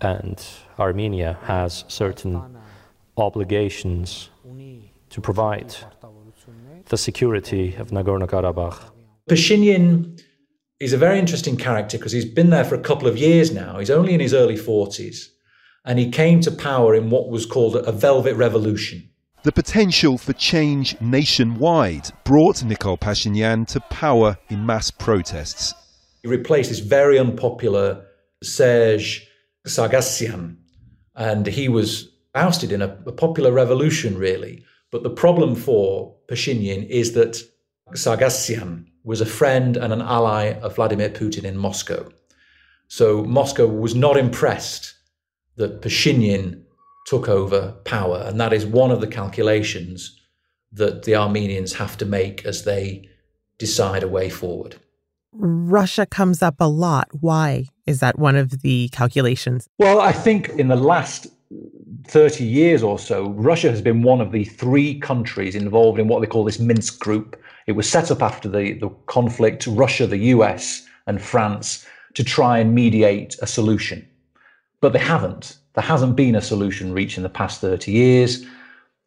and 0.00 0.45
Armenia 0.78 1.38
has 1.42 1.85
certain 1.88 2.59
obligations 3.16 4.30
to 5.11 5.21
provide 5.21 5.75
the 6.87 6.97
security 6.97 7.75
of 7.76 7.88
Nagorno 7.90 8.28
Karabakh. 8.28 8.90
Pashinyan 9.28 10.21
is 10.80 10.92
a 10.92 10.99
very 10.99 11.18
interesting 11.18 11.57
character 11.57 11.99
because 11.99 12.12
he's 12.12 12.25
been 12.25 12.50
there 12.50 12.64
for 12.64 12.75
a 12.75 12.80
couple 12.80 13.09
of 13.09 13.18
years 13.18 13.52
now. 13.52 13.78
He's 13.78 13.90
only 13.90 14.14
in 14.14 14.21
his 14.21 14.33
early 14.33 14.57
40s, 14.57 15.28
and 15.85 15.99
he 15.99 16.11
came 16.11 16.40
to 16.40 16.50
power 16.50 16.95
in 16.95 17.11
what 17.11 17.28
was 17.28 17.45
called 17.47 17.76
a 17.76 17.92
velvet 17.92 18.35
revolution. 18.37 19.11
The 19.42 19.52
potential 19.52 20.18
for 20.18 20.33
change 20.33 21.00
nationwide 21.00 22.11
brought 22.25 22.57
Nikol 22.57 22.99
Pashinyan 22.99 23.66
to 23.68 23.80
power 23.90 24.38
in 24.49 24.66
mass 24.66 24.90
protests. 24.90 25.75
He 26.22 26.28
replaced 26.28 26.70
this 26.70 26.80
very 26.80 27.18
unpopular 27.18 28.04
Serge 28.42 29.26
Sargsyan, 29.66 30.56
and 31.14 31.46
he 31.46 31.68
was 31.68 32.10
ousted 32.34 32.72
in 32.72 32.82
a, 32.82 32.96
a 33.06 33.12
popular 33.12 33.52
revolution, 33.52 34.16
really. 34.16 34.64
But 34.90 35.02
the 35.02 35.10
problem 35.10 35.54
for 35.54 36.16
Pashinyan 36.28 36.88
is 36.88 37.12
that 37.12 37.42
Sargsyan 37.92 38.87
was 39.04 39.20
a 39.20 39.26
friend 39.26 39.76
and 39.76 39.92
an 39.92 40.02
ally 40.02 40.52
of 40.60 40.76
Vladimir 40.76 41.10
Putin 41.10 41.44
in 41.44 41.56
Moscow. 41.56 42.08
So 42.88 43.25
Moscow 43.25 43.66
was 43.66 43.94
not 43.94 44.16
impressed 44.16 44.94
that 45.56 45.82
Pashinyan 45.82 46.62
took 47.06 47.28
over 47.28 47.72
power. 47.84 48.22
And 48.26 48.40
that 48.40 48.52
is 48.52 48.66
one 48.66 48.90
of 48.90 49.00
the 49.00 49.06
calculations 49.06 50.18
that 50.72 51.04
the 51.04 51.16
Armenians 51.16 51.72
have 51.75 51.96
to 51.98 52.04
make 52.04 52.44
as 52.44 52.64
they 52.64 53.08
decide 53.56 54.02
a 54.02 54.08
way 54.08 54.28
forward. 54.28 54.76
Russia 55.32 56.06
comes 56.06 56.42
up 56.42 56.56
a 56.61 56.68
lot. 56.68 57.08
Why 57.12 57.66
is 57.87 58.00
that 58.00 58.18
one 58.18 58.37
of 58.37 58.62
the 58.62 58.88
calculations? 58.90 59.68
Well, 59.78 60.00
I 60.00 60.12
think 60.12 60.49
in 60.50 60.68
the 60.68 60.76
last 60.76 61.26
30 62.06 62.44
years 62.44 62.82
or 62.82 62.99
so, 62.99 63.30
Russia 63.30 63.70
has 63.70 63.82
been 63.82 64.02
one 64.02 64.20
of 64.20 64.32
the 64.32 64.44
three 64.44 64.99
countries 65.00 65.54
involved 65.54 65.99
in 65.99 66.08
what 66.08 66.20
they 66.20 66.26
call 66.26 66.44
this 66.44 66.58
Minsk 66.58 66.99
group. 66.99 67.40
It 67.66 67.73
was 67.73 67.88
set 67.88 68.11
up 68.11 68.23
after 68.23 68.49
the, 68.49 68.75
the 68.75 68.88
conflict, 69.06 69.66
Russia, 69.66 70.06
the 70.06 70.18
US, 70.18 70.87
and 71.06 71.20
France, 71.20 71.87
to 72.14 72.25
try 72.25 72.58
and 72.58 72.75
mediate 72.75 73.37
a 73.40 73.47
solution. 73.47 74.06
But 74.80 74.92
they 74.92 74.99
haven't. 74.99 75.56
There 75.75 75.85
hasn't 75.85 76.16
been 76.16 76.35
a 76.35 76.40
solution 76.40 76.92
reached 76.92 77.16
in 77.16 77.23
the 77.23 77.28
past 77.28 77.61
30 77.61 77.92
years. 77.92 78.44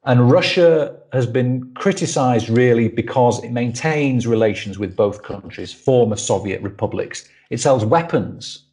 And 0.04 0.32
Russia 0.32 0.98
has 1.14 1.28
been 1.28 1.72
criticized 1.76 2.50
really 2.50 2.88
because 2.88 3.44
it 3.44 3.52
maintains 3.52 4.26
relations 4.26 4.80
with 4.80 4.96
both 4.96 5.22
countries, 5.22 5.72
former 5.72 6.16
Soviet 6.16 6.62
republics. 6.62 7.28
It 7.52 7.60
sells 7.60 7.86
weapons 7.86 8.66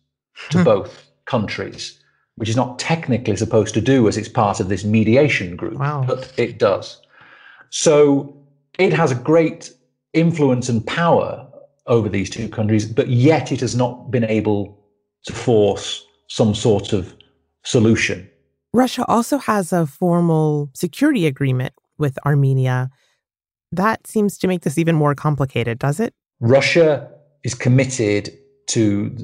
to 0.50 0.58
hmm. 0.58 0.64
both 0.64 1.10
countries, 1.26 2.00
which 2.36 2.48
is 2.48 2.56
not 2.56 2.78
technically 2.78 3.36
supposed 3.36 3.74
to 3.74 3.80
do 3.80 4.08
as 4.08 4.16
it's 4.16 4.28
part 4.28 4.60
of 4.60 4.68
this 4.68 4.84
mediation 4.84 5.54
group, 5.56 5.74
wow. 5.74 6.04
but 6.06 6.32
it 6.38 6.58
does. 6.58 7.00
So 7.68 8.34
it 8.78 8.94
has 8.94 9.12
a 9.12 9.16
great 9.16 9.70
influence 10.14 10.70
and 10.70 10.86
power 10.86 11.46
over 11.86 12.08
these 12.08 12.30
two 12.30 12.48
countries, 12.48 12.86
but 12.86 13.08
yet 13.08 13.52
it 13.52 13.60
has 13.60 13.76
not 13.76 14.10
been 14.10 14.24
able 14.24 14.78
to 15.24 15.32
force 15.34 16.06
some 16.28 16.54
sort 16.54 16.94
of 16.94 17.14
solution. 17.64 18.30
Russia 18.72 19.04
also 19.06 19.38
has 19.38 19.72
a 19.72 19.86
formal 19.86 20.70
security 20.74 21.26
agreement 21.26 21.74
with 21.96 22.18
Armenia. 22.26 22.90
That 23.72 24.06
seems 24.06 24.38
to 24.38 24.48
make 24.48 24.62
this 24.62 24.78
even 24.78 24.94
more 24.94 25.14
complicated, 25.14 25.78
does 25.78 26.00
it? 26.00 26.14
Russia 26.40 27.10
is 27.44 27.54
committed 27.54 28.30
to 28.68 29.16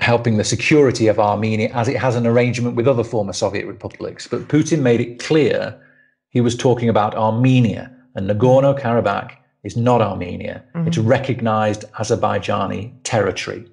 helping 0.00 0.36
the 0.36 0.44
security 0.44 1.08
of 1.08 1.18
Armenia 1.18 1.70
as 1.72 1.88
it 1.88 1.96
has 1.96 2.16
an 2.16 2.26
arrangement 2.26 2.76
with 2.76 2.86
other 2.86 3.04
former 3.04 3.32
Soviet 3.32 3.66
republics. 3.66 4.28
But 4.28 4.48
Putin 4.48 4.80
made 4.80 5.00
it 5.00 5.18
clear 5.18 5.80
he 6.28 6.40
was 6.40 6.56
talking 6.56 6.88
about 6.88 7.14
Armenia, 7.14 7.90
and 8.14 8.28
Nagorno 8.28 8.78
Karabakh 8.78 9.32
is 9.62 9.76
not 9.76 10.02
Armenia. 10.02 10.62
Mm-hmm. 10.74 10.88
It's 10.88 10.98
recognized 10.98 11.84
Azerbaijani 11.92 12.92
territory. 13.04 13.66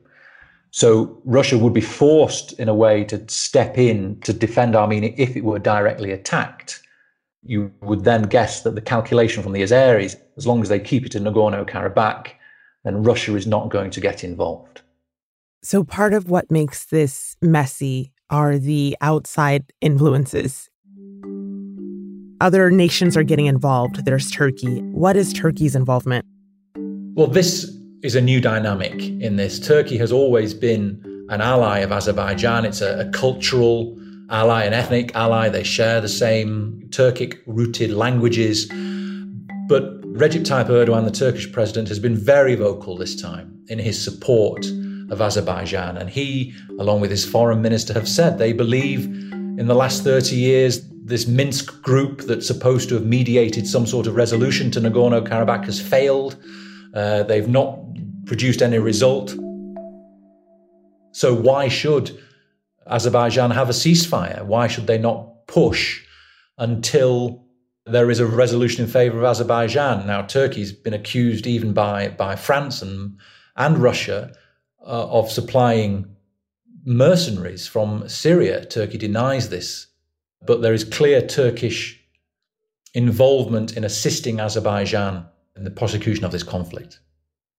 So 0.72 1.22
Russia 1.25 1.58
would 1.58 1.74
be 1.74 1.82
forced, 1.82 2.54
in 2.54 2.70
a 2.70 2.74
way, 2.74 3.04
to 3.06 3.24
step 3.28 3.78
in 3.78 4.20
to 4.22 4.32
defend 4.32 4.75
Armenia 4.75 5.13
if 5.18 5.36
it 5.36 5.44
were 5.44 5.60
directly 5.60 6.12
attacked. 6.12 6.82
You 7.44 7.72
would 7.82 8.06
then 8.06 8.24
guess 8.24 8.62
that 8.63 8.75
the 8.75 8.82
calculation 8.82 9.44
from 9.44 9.51
the 9.51 9.63
Azeris, 9.63 10.16
as 10.38 10.48
long 10.48 10.62
as 10.62 10.70
they 10.70 10.80
keep 10.80 11.06
it 11.06 11.16
in 11.16 11.24
Nagorno 11.24 11.68
Karabakh, 11.68 12.28
then 12.86 13.04
Russia 13.04 13.36
is 13.36 13.46
not 13.46 13.70
going 13.70 13.92
to 13.92 14.00
get 14.00 14.24
involved. 14.24 14.82
So 15.62 15.84
part 15.84 16.13
of 16.13 16.30
what 16.30 16.50
makes 16.50 16.86
this 16.86 17.36
messy 17.42 18.13
are 18.30 18.58
the 18.58 18.98
outside 19.01 19.66
influences. 19.82 20.70
Other 22.40 22.72
nations 22.72 23.18
are 23.18 23.24
getting 23.24 23.46
involved. 23.46 24.06
There's 24.06 24.32
Turkey. 24.32 24.80
What 24.80 25.16
is 25.16 25.34
Turkey's 25.34 25.75
involvement? 25.75 26.25
Well, 27.14 27.27
this 27.27 27.70
is 28.03 28.16
a 28.16 28.22
new 28.22 28.42
dynamic 28.42 28.94
in 29.00 29.35
this. 29.35 29.59
Turkey 29.59 29.98
has 29.98 30.11
always 30.11 30.53
been 30.53 31.25
an 31.29 31.42
ally 31.42 31.79
of 31.79 31.92
Azerbaijan. 31.92 32.66
It's 32.66 32.81
a, 32.81 33.07
a 33.07 33.11
cultural 33.11 33.98
ally, 34.29 34.64
an 34.64 34.74
ethnic 34.74 35.16
ally. 35.16 35.50
They 35.50 35.64
share 35.64 36.01
the 36.01 36.09
same 36.09 36.83
Turkic 36.90 37.40
rooted 37.46 37.92
languages. 37.92 38.66
But 39.68 40.01
Recep 40.14 40.46
Tayyip 40.46 40.68
Erdogan, 40.68 41.05
the 41.05 41.11
Turkish 41.11 41.51
president, 41.51 41.87
has 41.87 42.00
been 42.00 42.16
very 42.16 42.55
vocal 42.55 42.98
this 42.98 43.20
time 43.22 43.57
in 43.68 43.79
his 43.79 44.03
support 44.03 44.66
of 45.09 45.22
Azerbaijan. 45.22 45.98
And 45.98 46.09
he, 46.09 46.53
along 46.79 47.01
with 47.01 47.11
his 47.11 47.24
foreign 47.24 47.61
minister, 47.61 47.94
have 47.94 48.07
said 48.07 48.37
they 48.37 48.53
believe 48.53 49.05
in 49.05 49.68
the 49.68 49.75
last 49.75 50.03
30 50.03 50.35
years 50.35 50.81
this 51.03 51.27
Minsk 51.27 51.81
group 51.81 52.22
that's 52.22 52.48
supposed 52.48 52.90
to 52.90 52.96
have 52.96 53.05
mediated 53.05 53.68
some 53.68 53.85
sort 53.85 54.07
of 54.07 54.16
resolution 54.16 54.72
to 54.72 54.79
Nagorno 54.79 55.27
Karabakh 55.27 55.66
has 55.66 55.79
failed. 55.79 56.37
Uh, 56.94 57.24
they've 57.24 57.48
not 57.48 57.80
produced 58.25 58.62
any 58.62 58.80
result. 58.80 59.36
So, 61.14 61.34
why 61.34 61.68
should 61.68 62.18
Azerbaijan 62.88 63.51
have 63.51 63.70
a 63.70 63.74
ceasefire? 63.74 64.46
Why 64.46 64.68
should 64.68 64.88
they 64.88 64.98
not 64.98 65.48
push 65.48 66.04
until 66.58 67.46
there 67.86 68.10
is 68.10 68.20
a 68.20 68.25
resolution 68.25 68.86
in 68.86 68.90
favor 68.90 69.18
of 69.18 69.24
Azerbaijan? 69.25 70.08
Now, 70.08 70.22
Turkey's 70.22 70.72
been 70.72 70.94
accused 70.94 71.48
even 71.48 71.74
by, 71.74 72.10
by 72.10 72.36
France 72.36 72.82
and, 72.82 73.18
and 73.56 73.77
Russia 73.77 74.34
uh, 74.82 75.10
of 75.10 75.32
supplying 75.32 76.16
mercenaries 76.86 77.68
from 77.68 78.08
Syria. 78.08 78.66
Turkey 78.66 78.98
denies 78.98 79.50
this, 79.50 79.88
but 80.46 80.62
there 80.62 80.74
is 80.74 80.84
clear 80.84 81.22
Turkish 81.22 82.00
involvement 82.94 83.77
in 83.77 83.84
assisting 83.84 84.40
Azerbaijan 84.40 85.25
in 85.62 85.66
the 85.66 85.72
prosecution 85.72 86.26
of 86.26 86.32
this 86.32 86.42
conflict. 86.42 87.00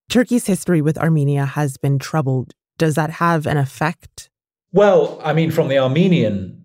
Turkey's 0.09 0.47
history 0.47 0.83
with 0.83 0.99
Armenia 0.99 1.47
has 1.47 1.77
been 1.77 2.01
troubled. 2.01 2.53
Does 2.77 2.97
that 2.97 3.11
have 3.11 3.47
an 3.47 3.57
effect? 3.57 4.29
Well, 4.73 5.21
I 5.23 5.33
mean, 5.33 5.53
from 5.53 5.69
the 5.69 5.79
Armenian 5.79 6.65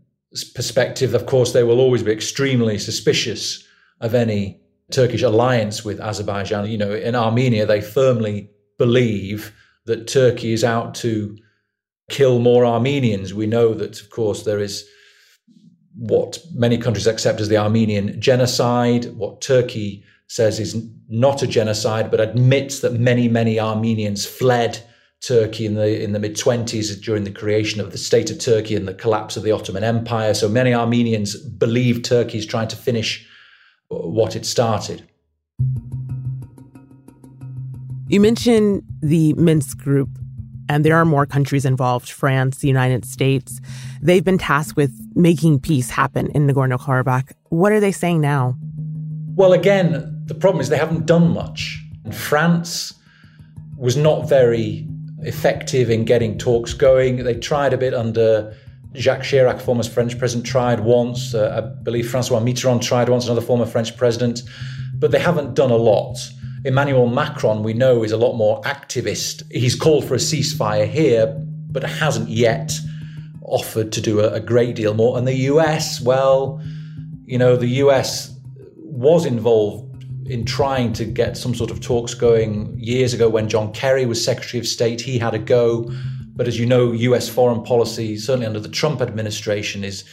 perspective, 0.55 1.13
of 1.13 1.27
course, 1.27 1.53
they 1.53 1.61
will 1.61 1.79
always 1.79 2.01
be 2.01 2.11
extremely 2.11 2.79
suspicious 2.79 3.63
of 4.01 4.15
any 4.15 4.59
Turkish 4.91 5.21
alliance 5.21 5.85
with 5.85 6.01
Azerbaijan. 6.01 6.67
You 6.69 6.79
know, 6.79 6.91
in 6.91 7.13
Armenia, 7.13 7.67
they 7.67 7.81
firmly 7.81 8.49
believe 8.79 9.53
that 9.85 10.07
Turkey 10.07 10.53
is 10.53 10.63
out 10.63 10.95
to 10.95 11.37
kill 12.09 12.39
more 12.39 12.65
Armenians. 12.65 13.31
We 13.31 13.45
know 13.45 13.75
that, 13.75 14.01
of 14.01 14.09
course, 14.09 14.43
there 14.43 14.59
is 14.59 14.89
what 15.93 16.39
many 16.53 16.79
countries 16.79 17.05
accept 17.05 17.41
as 17.41 17.49
the 17.49 17.57
Armenian 17.57 18.19
genocide, 18.19 19.05
what 19.15 19.41
Turkey 19.41 20.03
says 20.27 20.59
is 20.59 20.81
not 21.09 21.41
a 21.41 21.47
genocide, 21.47 22.11
but 22.11 22.19
admits 22.19 22.81
that 22.81 22.93
many, 22.93 23.27
many 23.27 23.59
Armenians 23.59 24.25
fled 24.25 24.83
Turkey 25.21 25.65
in 25.65 25.73
the 25.73 26.03
in 26.03 26.11
the 26.13 26.19
mid 26.19 26.35
20s 26.35 27.01
during 27.01 27.23
the 27.23 27.31
creation 27.31 27.81
of 27.81 27.91
the 27.91 27.97
state 27.97 28.29
of 28.29 28.37
Turkey 28.39 28.75
and 28.75 28.87
the 28.87 28.93
collapse 28.93 29.35
of 29.35 29.43
the 29.43 29.51
Ottoman 29.51 29.83
Empire. 29.83 30.33
So 30.33 30.47
many 30.47 30.73
Armenians 30.73 31.35
believe 31.35 32.03
Turkey 32.03 32.37
is 32.37 32.45
trying 32.45 32.67
to 32.67 32.75
finish 32.75 33.27
uh, 33.89 33.95
what 33.95 34.35
it 34.35 34.45
started. 34.45 35.07
You 38.09 38.21
mentioned 38.21 38.83
the 39.01 39.33
Minsk 39.33 39.79
group, 39.79 40.09
and 40.69 40.85
there 40.85 40.95
are 40.95 41.03
more 41.03 41.25
countries 41.25 41.65
involved 41.65 42.09
France, 42.09 42.59
the 42.59 42.67
United 42.67 43.03
States. 43.03 43.59
They've 44.01 44.23
been 44.23 44.37
tasked 44.37 44.77
with 44.77 44.93
making 45.15 45.61
peace 45.61 45.89
happen 45.89 46.27
in 46.27 46.47
Nagorno 46.47 46.79
Karabakh. 46.79 47.31
What 47.49 47.71
are 47.71 47.79
they 47.79 47.91
saying 47.91 48.21
now? 48.21 48.55
Well, 49.35 49.51
again, 49.51 50.16
the 50.27 50.35
problem 50.35 50.61
is 50.61 50.69
they 50.69 50.77
haven't 50.77 51.05
done 51.05 51.29
much. 51.33 51.83
And 52.03 52.15
France 52.15 52.93
was 53.77 53.97
not 53.97 54.29
very 54.29 54.87
effective 55.19 55.89
in 55.89 56.05
getting 56.05 56.37
talks 56.37 56.73
going. 56.73 57.23
They 57.23 57.35
tried 57.35 57.73
a 57.73 57.77
bit 57.77 57.93
under 57.93 58.55
Jacques 58.93 59.21
Chirac, 59.21 59.61
former 59.61 59.83
French 59.83 60.17
president, 60.17 60.45
tried 60.45 60.81
once. 60.81 61.33
Uh, 61.33 61.53
I 61.57 61.83
believe 61.83 62.09
Francois 62.09 62.39
Mitterrand 62.39 62.81
tried 62.81 63.09
once, 63.09 63.25
another 63.25 63.41
former 63.41 63.65
French 63.65 63.95
president. 63.95 64.41
But 64.95 65.11
they 65.11 65.19
haven't 65.19 65.53
done 65.53 65.71
a 65.71 65.75
lot. 65.75 66.17
Emmanuel 66.65 67.07
Macron, 67.07 67.63
we 67.63 67.73
know, 67.73 68.03
is 68.03 68.11
a 68.11 68.17
lot 68.17 68.35
more 68.35 68.61
activist. 68.61 69.49
He's 69.51 69.75
called 69.75 70.05
for 70.05 70.15
a 70.15 70.17
ceasefire 70.17 70.87
here, 70.87 71.27
but 71.69 71.83
hasn't 71.83 72.29
yet 72.29 72.73
offered 73.43 73.91
to 73.93 74.01
do 74.01 74.19
a, 74.19 74.33
a 74.33 74.39
great 74.39 74.75
deal 74.75 74.93
more. 74.93 75.17
And 75.17 75.27
the 75.27 75.35
US, 75.51 76.01
well, 76.01 76.61
you 77.25 77.37
know, 77.37 77.55
the 77.55 77.67
US 77.83 78.35
was 78.75 79.25
involved 79.25 79.86
in 80.29 80.45
trying 80.45 80.93
to 80.93 81.05
get 81.05 81.37
some 81.37 81.55
sort 81.55 81.71
of 81.71 81.79
talks 81.79 82.13
going 82.13 82.77
years 82.77 83.13
ago 83.13 83.29
when 83.29 83.47
John 83.49 83.71
Kerry 83.73 84.05
was 84.05 84.23
Secretary 84.23 84.59
of 84.59 84.67
State. 84.67 85.01
He 85.01 85.17
had 85.17 85.33
a 85.33 85.39
go. 85.39 85.91
But 86.35 86.47
as 86.47 86.59
you 86.59 86.65
know, 86.65 86.91
US 86.91 87.27
foreign 87.27 87.63
policy, 87.63 88.17
certainly 88.17 88.45
under 88.45 88.59
the 88.59 88.69
Trump 88.69 89.01
administration, 89.01 89.83
is 89.83 90.03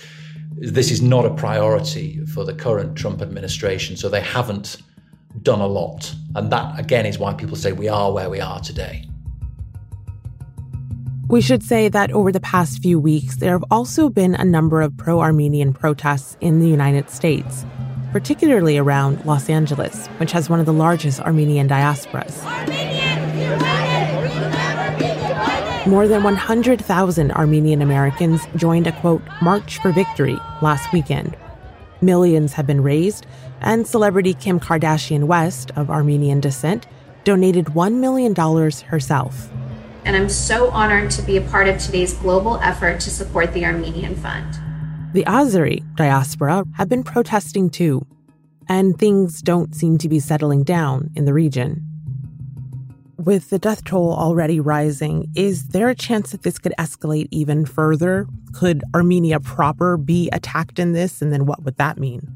this 0.56 0.90
is 0.90 1.02
not 1.02 1.26
a 1.26 1.34
priority 1.34 2.24
for 2.26 2.44
the 2.44 2.54
current 2.54 2.96
Trump 2.96 3.20
administration. 3.20 3.96
So 3.96 4.08
they 4.08 4.20
haven't 4.20 4.78
done 5.42 5.60
a 5.60 5.66
lot. 5.66 6.14
And 6.34 6.50
that, 6.50 6.78
again, 6.78 7.06
is 7.06 7.18
why 7.18 7.34
people 7.34 7.56
say 7.56 7.72
we 7.72 7.88
are 7.88 8.12
where 8.12 8.30
we 8.30 8.40
are 8.40 8.60
today. 8.60 9.08
We 11.28 11.40
should 11.40 11.62
say 11.62 11.88
that 11.88 12.12
over 12.12 12.30
the 12.30 12.40
past 12.40 12.82
few 12.82 13.00
weeks, 13.00 13.36
there 13.36 13.52
have 13.52 13.64
also 13.70 14.08
been 14.08 14.34
a 14.34 14.44
number 14.44 14.82
of 14.82 14.96
pro 14.96 15.20
Armenian 15.20 15.72
protests 15.72 16.36
in 16.40 16.60
the 16.60 16.68
United 16.68 17.10
States, 17.10 17.64
particularly 18.14 18.78
around 18.78 19.26
Los 19.26 19.50
Angeles, 19.50 20.06
which 20.18 20.30
has 20.30 20.48
one 20.48 20.60
of 20.60 20.66
the 20.66 20.72
largest 20.72 21.18
Armenian 21.18 21.68
diasporas. 21.68 22.44
More 25.88 26.06
than 26.06 26.22
100,000 26.22 27.32
Armenian 27.32 27.82
Americans 27.82 28.46
joined 28.54 28.86
a 28.86 28.92
quote, 29.00 29.20
March 29.42 29.80
for 29.82 29.90
Victory 29.90 30.38
last 30.62 30.92
weekend. 30.92 31.36
Millions 32.00 32.52
have 32.52 32.68
been 32.68 32.84
raised, 32.84 33.26
and 33.60 33.84
celebrity 33.84 34.32
Kim 34.32 34.60
Kardashian 34.60 35.24
West, 35.24 35.72
of 35.74 35.90
Armenian 35.90 36.38
descent, 36.38 36.86
donated 37.24 37.64
$1 37.64 37.94
million 37.94 38.32
herself. 38.36 39.50
And 40.04 40.14
I'm 40.14 40.28
so 40.28 40.70
honored 40.70 41.10
to 41.10 41.22
be 41.22 41.36
a 41.36 41.40
part 41.40 41.66
of 41.66 41.78
today's 41.78 42.14
global 42.14 42.58
effort 42.58 43.00
to 43.00 43.10
support 43.10 43.52
the 43.52 43.64
Armenian 43.64 44.14
Fund. 44.14 44.60
The 45.14 45.22
Azeri 45.26 45.84
diaspora 45.94 46.64
have 46.74 46.88
been 46.88 47.04
protesting 47.04 47.70
too, 47.70 48.04
and 48.68 48.98
things 48.98 49.42
don't 49.42 49.72
seem 49.72 49.96
to 49.98 50.08
be 50.08 50.18
settling 50.18 50.64
down 50.64 51.10
in 51.14 51.24
the 51.24 51.32
region. 51.32 51.86
With 53.16 53.48
the 53.50 53.60
death 53.60 53.84
toll 53.84 54.12
already 54.12 54.58
rising, 54.58 55.30
is 55.36 55.68
there 55.68 55.88
a 55.88 55.94
chance 55.94 56.32
that 56.32 56.42
this 56.42 56.58
could 56.58 56.74
escalate 56.80 57.28
even 57.30 57.64
further? 57.64 58.26
Could 58.54 58.82
Armenia 58.92 59.38
proper 59.38 59.96
be 59.96 60.28
attacked 60.32 60.80
in 60.80 60.94
this? 60.94 61.22
And 61.22 61.32
then 61.32 61.46
what 61.46 61.62
would 61.62 61.76
that 61.76 61.96
mean? 61.96 62.26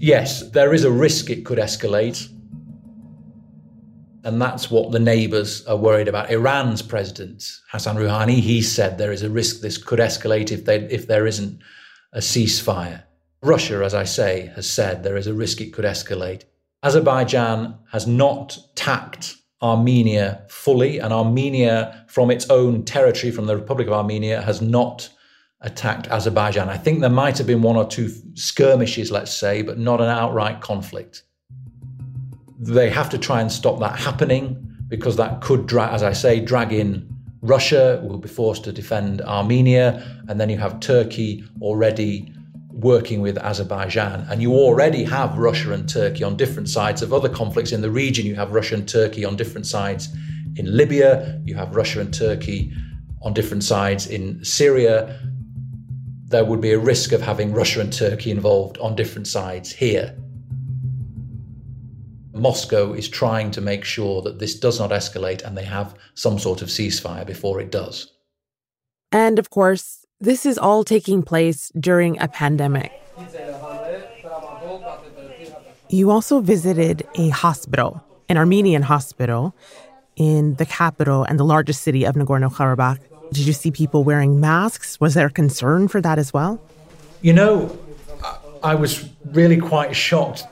Yes, 0.00 0.50
there 0.50 0.74
is 0.74 0.82
a 0.82 0.90
risk 0.90 1.30
it 1.30 1.44
could 1.44 1.58
escalate. 1.58 2.28
And 4.24 4.42
that's 4.42 4.68
what 4.68 4.90
the 4.90 4.98
neighbors 4.98 5.64
are 5.66 5.76
worried 5.76 6.08
about. 6.08 6.28
Iran's 6.28 6.82
president, 6.82 7.60
Hassan 7.70 7.94
Rouhani, 7.94 8.40
he 8.40 8.62
said 8.62 8.98
there 8.98 9.12
is 9.12 9.22
a 9.22 9.30
risk 9.30 9.60
this 9.60 9.78
could 9.78 10.00
escalate 10.00 10.50
if, 10.50 10.64
they, 10.64 10.80
if 10.90 11.06
there 11.06 11.28
isn't 11.28 11.62
a 12.12 12.18
ceasefire. 12.18 13.04
Russia, 13.42 13.84
as 13.84 13.94
I 13.94 14.04
say, 14.04 14.50
has 14.54 14.68
said 14.68 15.02
there 15.02 15.16
is 15.16 15.26
a 15.26 15.34
risk 15.34 15.60
it 15.60 15.72
could 15.72 15.84
escalate. 15.84 16.44
Azerbaijan 16.82 17.78
has 17.92 18.06
not 18.06 18.58
tacked 18.74 19.36
Armenia 19.62 20.44
fully, 20.48 20.98
and 20.98 21.12
Armenia, 21.12 22.04
from 22.08 22.30
its 22.30 22.48
own 22.50 22.84
territory, 22.84 23.30
from 23.30 23.46
the 23.46 23.56
Republic 23.56 23.86
of 23.86 23.94
Armenia, 23.94 24.42
has 24.42 24.60
not 24.60 25.08
attacked 25.62 26.08
Azerbaijan. 26.08 26.68
I 26.68 26.76
think 26.76 27.00
there 27.00 27.10
might 27.10 27.38
have 27.38 27.46
been 27.46 27.62
one 27.62 27.76
or 27.76 27.86
two 27.86 28.10
skirmishes, 28.34 29.10
let's 29.10 29.32
say, 29.32 29.62
but 29.62 29.78
not 29.78 30.00
an 30.00 30.08
outright 30.08 30.60
conflict. 30.60 31.22
They 32.58 32.90
have 32.90 33.10
to 33.10 33.18
try 33.18 33.40
and 33.40 33.50
stop 33.50 33.80
that 33.80 33.98
happening 33.98 34.76
because 34.88 35.16
that 35.16 35.40
could, 35.40 35.66
dra- 35.66 35.92
as 35.92 36.02
I 36.02 36.12
say, 36.12 36.40
drag 36.40 36.72
in 36.72 37.15
Russia, 37.46 38.00
will 38.02 38.18
be 38.18 38.28
forced 38.28 38.64
to 38.64 38.72
defend 38.72 39.20
Armenia, 39.22 40.02
and 40.28 40.40
then 40.40 40.50
you 40.50 40.58
have 40.58 40.80
Turkey 40.80 41.44
already 41.60 42.32
working 42.70 43.20
with 43.22 43.38
Azerbaijan. 43.38 44.26
And 44.28 44.42
you 44.42 44.52
already 44.52 45.04
have 45.04 45.38
Russia 45.38 45.72
and 45.72 45.88
Turkey 45.88 46.24
on 46.24 46.36
different 46.36 46.68
sides 46.68 47.02
of 47.02 47.12
other 47.12 47.28
conflicts 47.28 47.72
in 47.72 47.80
the 47.80 47.90
region. 47.90 48.26
You 48.26 48.34
have 48.34 48.52
Russia 48.52 48.74
and 48.74 48.88
Turkey 48.88 49.24
on 49.24 49.36
different 49.36 49.66
sides 49.66 50.08
in 50.56 50.74
Libya, 50.74 51.40
you 51.44 51.54
have 51.54 51.76
Russia 51.76 52.00
and 52.00 52.12
Turkey 52.12 52.72
on 53.22 53.34
different 53.34 53.62
sides 53.62 54.06
in 54.06 54.42
Syria. 54.44 55.20
There 56.28 56.44
would 56.44 56.60
be 56.60 56.72
a 56.72 56.78
risk 56.78 57.12
of 57.12 57.20
having 57.20 57.52
Russia 57.52 57.80
and 57.80 57.92
Turkey 57.92 58.30
involved 58.30 58.78
on 58.78 58.96
different 58.96 59.26
sides 59.26 59.70
here. 59.72 60.16
Moscow 62.46 62.92
is 62.92 63.08
trying 63.08 63.50
to 63.50 63.60
make 63.60 63.84
sure 63.84 64.22
that 64.22 64.38
this 64.38 64.54
does 64.54 64.78
not 64.78 64.90
escalate 64.90 65.42
and 65.44 65.58
they 65.58 65.64
have 65.64 65.88
some 66.14 66.38
sort 66.38 66.62
of 66.62 66.68
ceasefire 66.68 67.26
before 67.26 67.60
it 67.60 67.72
does. 67.72 67.96
And 69.10 69.40
of 69.40 69.50
course, 69.50 70.06
this 70.20 70.46
is 70.46 70.56
all 70.56 70.84
taking 70.84 71.24
place 71.24 71.72
during 71.88 72.12
a 72.20 72.28
pandemic. 72.28 72.92
You 75.88 76.04
also 76.12 76.40
visited 76.40 76.96
a 77.16 77.30
hospital, 77.30 77.90
an 78.28 78.36
Armenian 78.36 78.82
hospital 78.82 79.52
in 80.14 80.54
the 80.54 80.66
capital 80.66 81.24
and 81.24 81.40
the 81.40 81.48
largest 81.54 81.82
city 81.82 82.04
of 82.04 82.14
Nagorno 82.14 82.48
Karabakh. 82.56 83.00
Did 83.32 83.44
you 83.48 83.54
see 83.62 83.72
people 83.72 84.04
wearing 84.04 84.38
masks? 84.38 85.00
Was 85.00 85.14
there 85.14 85.30
concern 85.30 85.88
for 85.88 86.00
that 86.00 86.16
as 86.24 86.32
well? 86.32 86.60
You 87.22 87.32
know, 87.32 87.76
I 88.62 88.76
was 88.76 88.92
really 89.24 89.56
quite 89.56 89.96
shocked. 89.96 90.44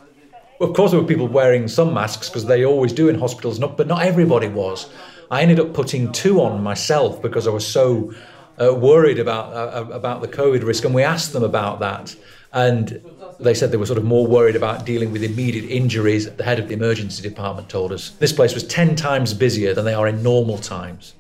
Of 0.65 0.73
course, 0.73 0.93
there 0.93 1.01
were 1.01 1.07
people 1.07 1.29
wearing 1.29 1.69
some 1.69 1.93
masks 1.93 2.29
because 2.29 2.47
they 2.47 2.65
always 2.65 2.93
do 2.93 3.09
in 3.09 3.19
hospitals, 3.19 3.59
but 3.59 3.87
not 3.87 4.03
everybody 4.03 4.49
was. 4.49 4.89
I 5.31 5.43
ended 5.43 5.61
up 5.61 5.75
putting 5.75 6.11
two 6.13 6.41
on 6.41 6.63
myself 6.63 7.21
because 7.21 7.47
I 7.47 7.51
was 7.51 7.67
so 7.67 8.15
uh, 8.59 8.75
worried 8.75 9.19
about 9.19 9.53
uh, 9.53 9.93
about 9.93 10.23
the 10.23 10.29
COVID 10.29 10.65
risk, 10.65 10.85
and 10.85 10.95
we 10.95 11.03
asked 11.03 11.33
them 11.33 11.43
about 11.43 11.81
that, 11.81 12.17
and 12.53 13.05
they 13.41 13.53
said 13.53 13.73
they 13.73 13.77
were 13.77 13.87
sort 13.87 13.99
of 13.99 14.05
more 14.05 14.27
worried 14.27 14.57
about 14.57 14.87
dealing 14.87 15.13
with 15.13 15.23
immediate 15.23 15.69
injuries. 15.71 16.31
The 16.31 16.45
head 16.45 16.59
of 16.59 16.69
the 16.69 16.75
emergency 16.75 17.23
department 17.23 17.69
told 17.69 17.93
us 17.93 18.11
this 18.19 18.33
place 18.33 18.55
was 18.55 18.65
ten 18.65 18.97
times 18.97 19.35
busier 19.35 19.75
than 19.75 19.85
they 19.85 19.95
are 19.95 20.09
in 20.09 20.23
normal 20.23 20.59
times. 20.59 21.15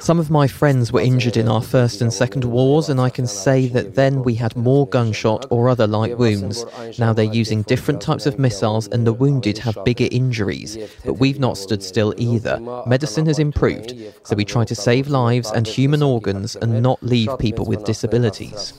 Some 0.00 0.18
of 0.18 0.28
my 0.28 0.48
friends 0.48 0.90
were 0.90 1.00
injured 1.00 1.36
in 1.36 1.46
our 1.46 1.62
first 1.62 2.00
and 2.02 2.12
second 2.12 2.44
wars, 2.44 2.88
and 2.88 3.00
I 3.00 3.10
can 3.10 3.28
say 3.28 3.68
that 3.68 3.94
then 3.94 4.24
we 4.24 4.34
had 4.34 4.56
more 4.56 4.88
gunshot 4.88 5.46
or 5.50 5.68
other 5.68 5.86
light 5.86 6.18
wounds. 6.18 6.64
Now 6.98 7.12
they're 7.12 7.24
using 7.24 7.62
different 7.62 8.00
types 8.00 8.26
of 8.26 8.40
missiles, 8.40 8.88
and 8.88 9.06
the 9.06 9.12
wounded 9.12 9.56
have 9.58 9.78
bigger 9.84 10.08
injuries. 10.10 10.78
But 11.04 11.20
we've 11.20 11.38
not 11.38 11.56
stood 11.56 11.84
still 11.84 12.12
either. 12.16 12.58
Medicine 12.86 13.26
has 13.26 13.38
improved, 13.38 13.94
so 14.24 14.34
we 14.34 14.44
try 14.44 14.64
to 14.64 14.74
save 14.74 15.06
lives 15.06 15.52
and 15.52 15.64
human 15.64 16.02
organs 16.02 16.56
and 16.56 16.82
not 16.82 17.00
leave 17.04 17.30
people 17.38 17.66
with 17.66 17.84
disabilities. 17.84 18.74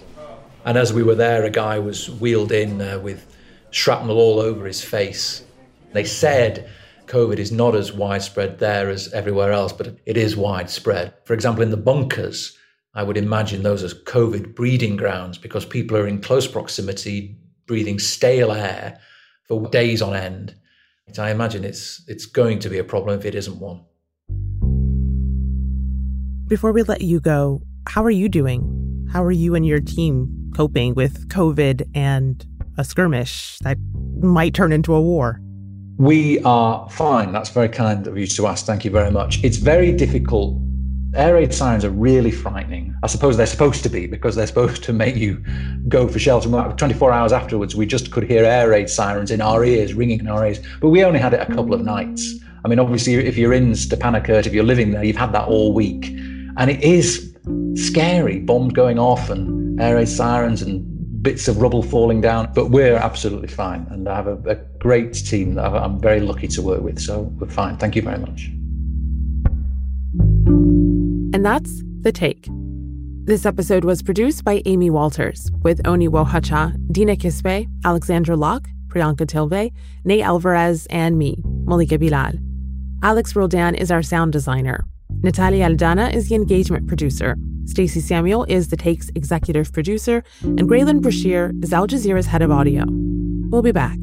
And 0.65 0.77
as 0.77 0.91
we 0.91 1.01
were 1.01 1.15
there, 1.15 1.45
a 1.45 1.49
guy 1.49 1.79
was 1.79 2.09
wheeled 2.09 2.51
in 2.51 2.81
uh, 2.81 2.99
with 2.99 3.25
shrapnel 3.69 4.17
all 4.17 4.41
over 4.41 4.65
his 4.65 4.83
face. 4.83 5.45
They 5.93 6.03
said 6.03 6.69
COVID 7.11 7.39
is 7.39 7.51
not 7.51 7.75
as 7.75 7.91
widespread 7.91 8.59
there 8.59 8.89
as 8.89 9.11
everywhere 9.11 9.51
else, 9.51 9.73
but 9.73 9.97
it 10.05 10.15
is 10.15 10.37
widespread. 10.37 11.13
For 11.25 11.33
example, 11.33 11.61
in 11.61 11.69
the 11.69 11.75
bunkers, 11.75 12.57
I 12.93 13.03
would 13.03 13.17
imagine 13.17 13.63
those 13.63 13.83
as 13.83 13.93
COVID 13.93 14.55
breeding 14.55 14.95
grounds 14.95 15.37
because 15.37 15.65
people 15.65 15.97
are 15.97 16.07
in 16.07 16.21
close 16.21 16.47
proximity, 16.47 17.37
breathing 17.67 17.99
stale 17.99 18.53
air 18.53 18.97
for 19.43 19.67
days 19.67 20.01
on 20.01 20.15
end. 20.15 20.55
I 21.19 21.31
imagine 21.31 21.65
it's 21.65 22.01
it's 22.07 22.25
going 22.25 22.59
to 22.59 22.69
be 22.69 22.77
a 22.77 22.85
problem 22.85 23.19
if 23.19 23.25
it 23.25 23.35
isn't 23.35 23.59
one. 23.59 23.81
Before 26.47 26.71
we 26.71 26.83
let 26.83 27.01
you 27.01 27.19
go, 27.19 27.61
how 27.89 28.05
are 28.05 28.11
you 28.11 28.29
doing? 28.29 29.07
How 29.11 29.21
are 29.21 29.33
you 29.33 29.53
and 29.53 29.65
your 29.65 29.81
team 29.81 30.51
coping 30.55 30.95
with 30.95 31.27
COVID 31.27 31.89
and 31.93 32.45
a 32.77 32.85
skirmish 32.85 33.57
that 33.63 33.77
might 34.21 34.53
turn 34.53 34.71
into 34.71 34.93
a 34.93 35.01
war? 35.01 35.40
We 36.01 36.39
are 36.41 36.89
fine. 36.89 37.31
That's 37.31 37.51
very 37.51 37.69
kind 37.69 38.07
of 38.07 38.17
you 38.17 38.25
to 38.25 38.47
ask. 38.47 38.65
Thank 38.65 38.83
you 38.83 38.89
very 38.89 39.11
much. 39.11 39.43
It's 39.43 39.57
very 39.57 39.91
difficult. 39.91 40.59
Air 41.13 41.35
raid 41.35 41.53
sirens 41.53 41.85
are 41.85 41.91
really 41.91 42.31
frightening. 42.31 42.95
I 43.03 43.07
suppose 43.07 43.37
they're 43.37 43.45
supposed 43.45 43.83
to 43.83 43.89
be 43.89 44.07
because 44.07 44.35
they're 44.35 44.47
supposed 44.47 44.83
to 44.85 44.93
make 44.93 45.15
you 45.15 45.43
go 45.87 46.07
for 46.07 46.17
shelter. 46.17 46.49
24 46.49 47.11
hours 47.11 47.31
afterwards, 47.31 47.75
we 47.75 47.85
just 47.85 48.11
could 48.11 48.23
hear 48.23 48.43
air 48.43 48.69
raid 48.69 48.89
sirens 48.89 49.29
in 49.29 49.41
our 49.41 49.63
ears, 49.63 49.93
ringing 49.93 50.21
in 50.21 50.27
our 50.27 50.43
ears. 50.43 50.59
But 50.79 50.89
we 50.89 51.03
only 51.03 51.19
had 51.19 51.35
it 51.35 51.39
a 51.39 51.45
couple 51.45 51.75
of 51.75 51.81
nights. 51.81 52.33
I 52.65 52.67
mean, 52.67 52.79
obviously, 52.79 53.13
if 53.13 53.37
you're 53.37 53.53
in 53.53 53.73
Stepanakert, 53.73 54.47
if 54.47 54.55
you're 54.55 54.63
living 54.63 54.89
there, 54.89 55.03
you've 55.03 55.17
had 55.17 55.33
that 55.33 55.47
all 55.47 55.71
week. 55.71 56.07
And 56.57 56.71
it 56.71 56.81
is 56.81 57.31
scary 57.75 58.39
bombs 58.39 58.73
going 58.73 58.97
off 58.97 59.29
and 59.29 59.79
air 59.79 59.97
raid 59.97 60.09
sirens 60.09 60.63
and 60.63 60.90
bits 61.21 61.47
of 61.47 61.57
rubble 61.61 61.83
falling 61.83 62.21
down, 62.21 62.51
but 62.53 62.71
we're 62.71 62.95
absolutely 62.95 63.47
fine. 63.47 63.85
And 63.89 64.07
I 64.07 64.15
have 64.15 64.27
a, 64.27 64.37
a 64.49 64.55
great 64.79 65.13
team 65.13 65.55
that 65.55 65.65
I'm 65.65 65.99
very 65.99 66.19
lucky 66.19 66.47
to 66.49 66.61
work 66.61 66.81
with. 66.81 66.99
So 66.99 67.21
we're 67.39 67.47
fine. 67.47 67.77
Thank 67.77 67.95
you 67.95 68.01
very 68.01 68.17
much. 68.17 68.49
And 71.33 71.45
that's 71.45 71.83
The 72.01 72.11
Take. 72.11 72.47
This 73.25 73.45
episode 73.45 73.85
was 73.85 74.01
produced 74.01 74.43
by 74.43 74.63
Amy 74.65 74.89
Walters 74.89 75.51
with 75.61 75.79
Oni 75.87 76.09
Wohacha, 76.09 76.75
Dina 76.91 77.15
Kesbeh, 77.15 77.67
Alexandra 77.85 78.35
Locke, 78.35 78.67
Priyanka 78.87 79.27
Tilve, 79.27 79.71
Nate 80.03 80.23
Alvarez, 80.23 80.87
and 80.89 81.17
me, 81.17 81.37
Malika 81.45 81.97
Bilal. 81.97 82.33
Alex 83.03 83.35
Roldan 83.35 83.75
is 83.75 83.91
our 83.91 84.01
sound 84.01 84.33
designer. 84.33 84.85
Natalia 85.23 85.69
Aldana 85.69 86.11
is 86.13 86.29
the 86.29 86.35
engagement 86.35 86.87
producer. 86.87 87.35
Stacey 87.65 87.99
Samuel 87.99 88.43
is 88.45 88.69
The 88.69 88.75
Take's 88.75 89.11
executive 89.13 89.71
producer, 89.71 90.23
and 90.41 90.61
Graelyn 90.61 90.99
Brashear 90.99 91.51
is 91.61 91.71
Al 91.71 91.85
Jazeera's 91.85 92.25
head 92.25 92.41
of 92.41 92.49
audio. 92.49 92.85
We'll 92.87 93.61
be 93.61 93.71
back. 93.71 93.99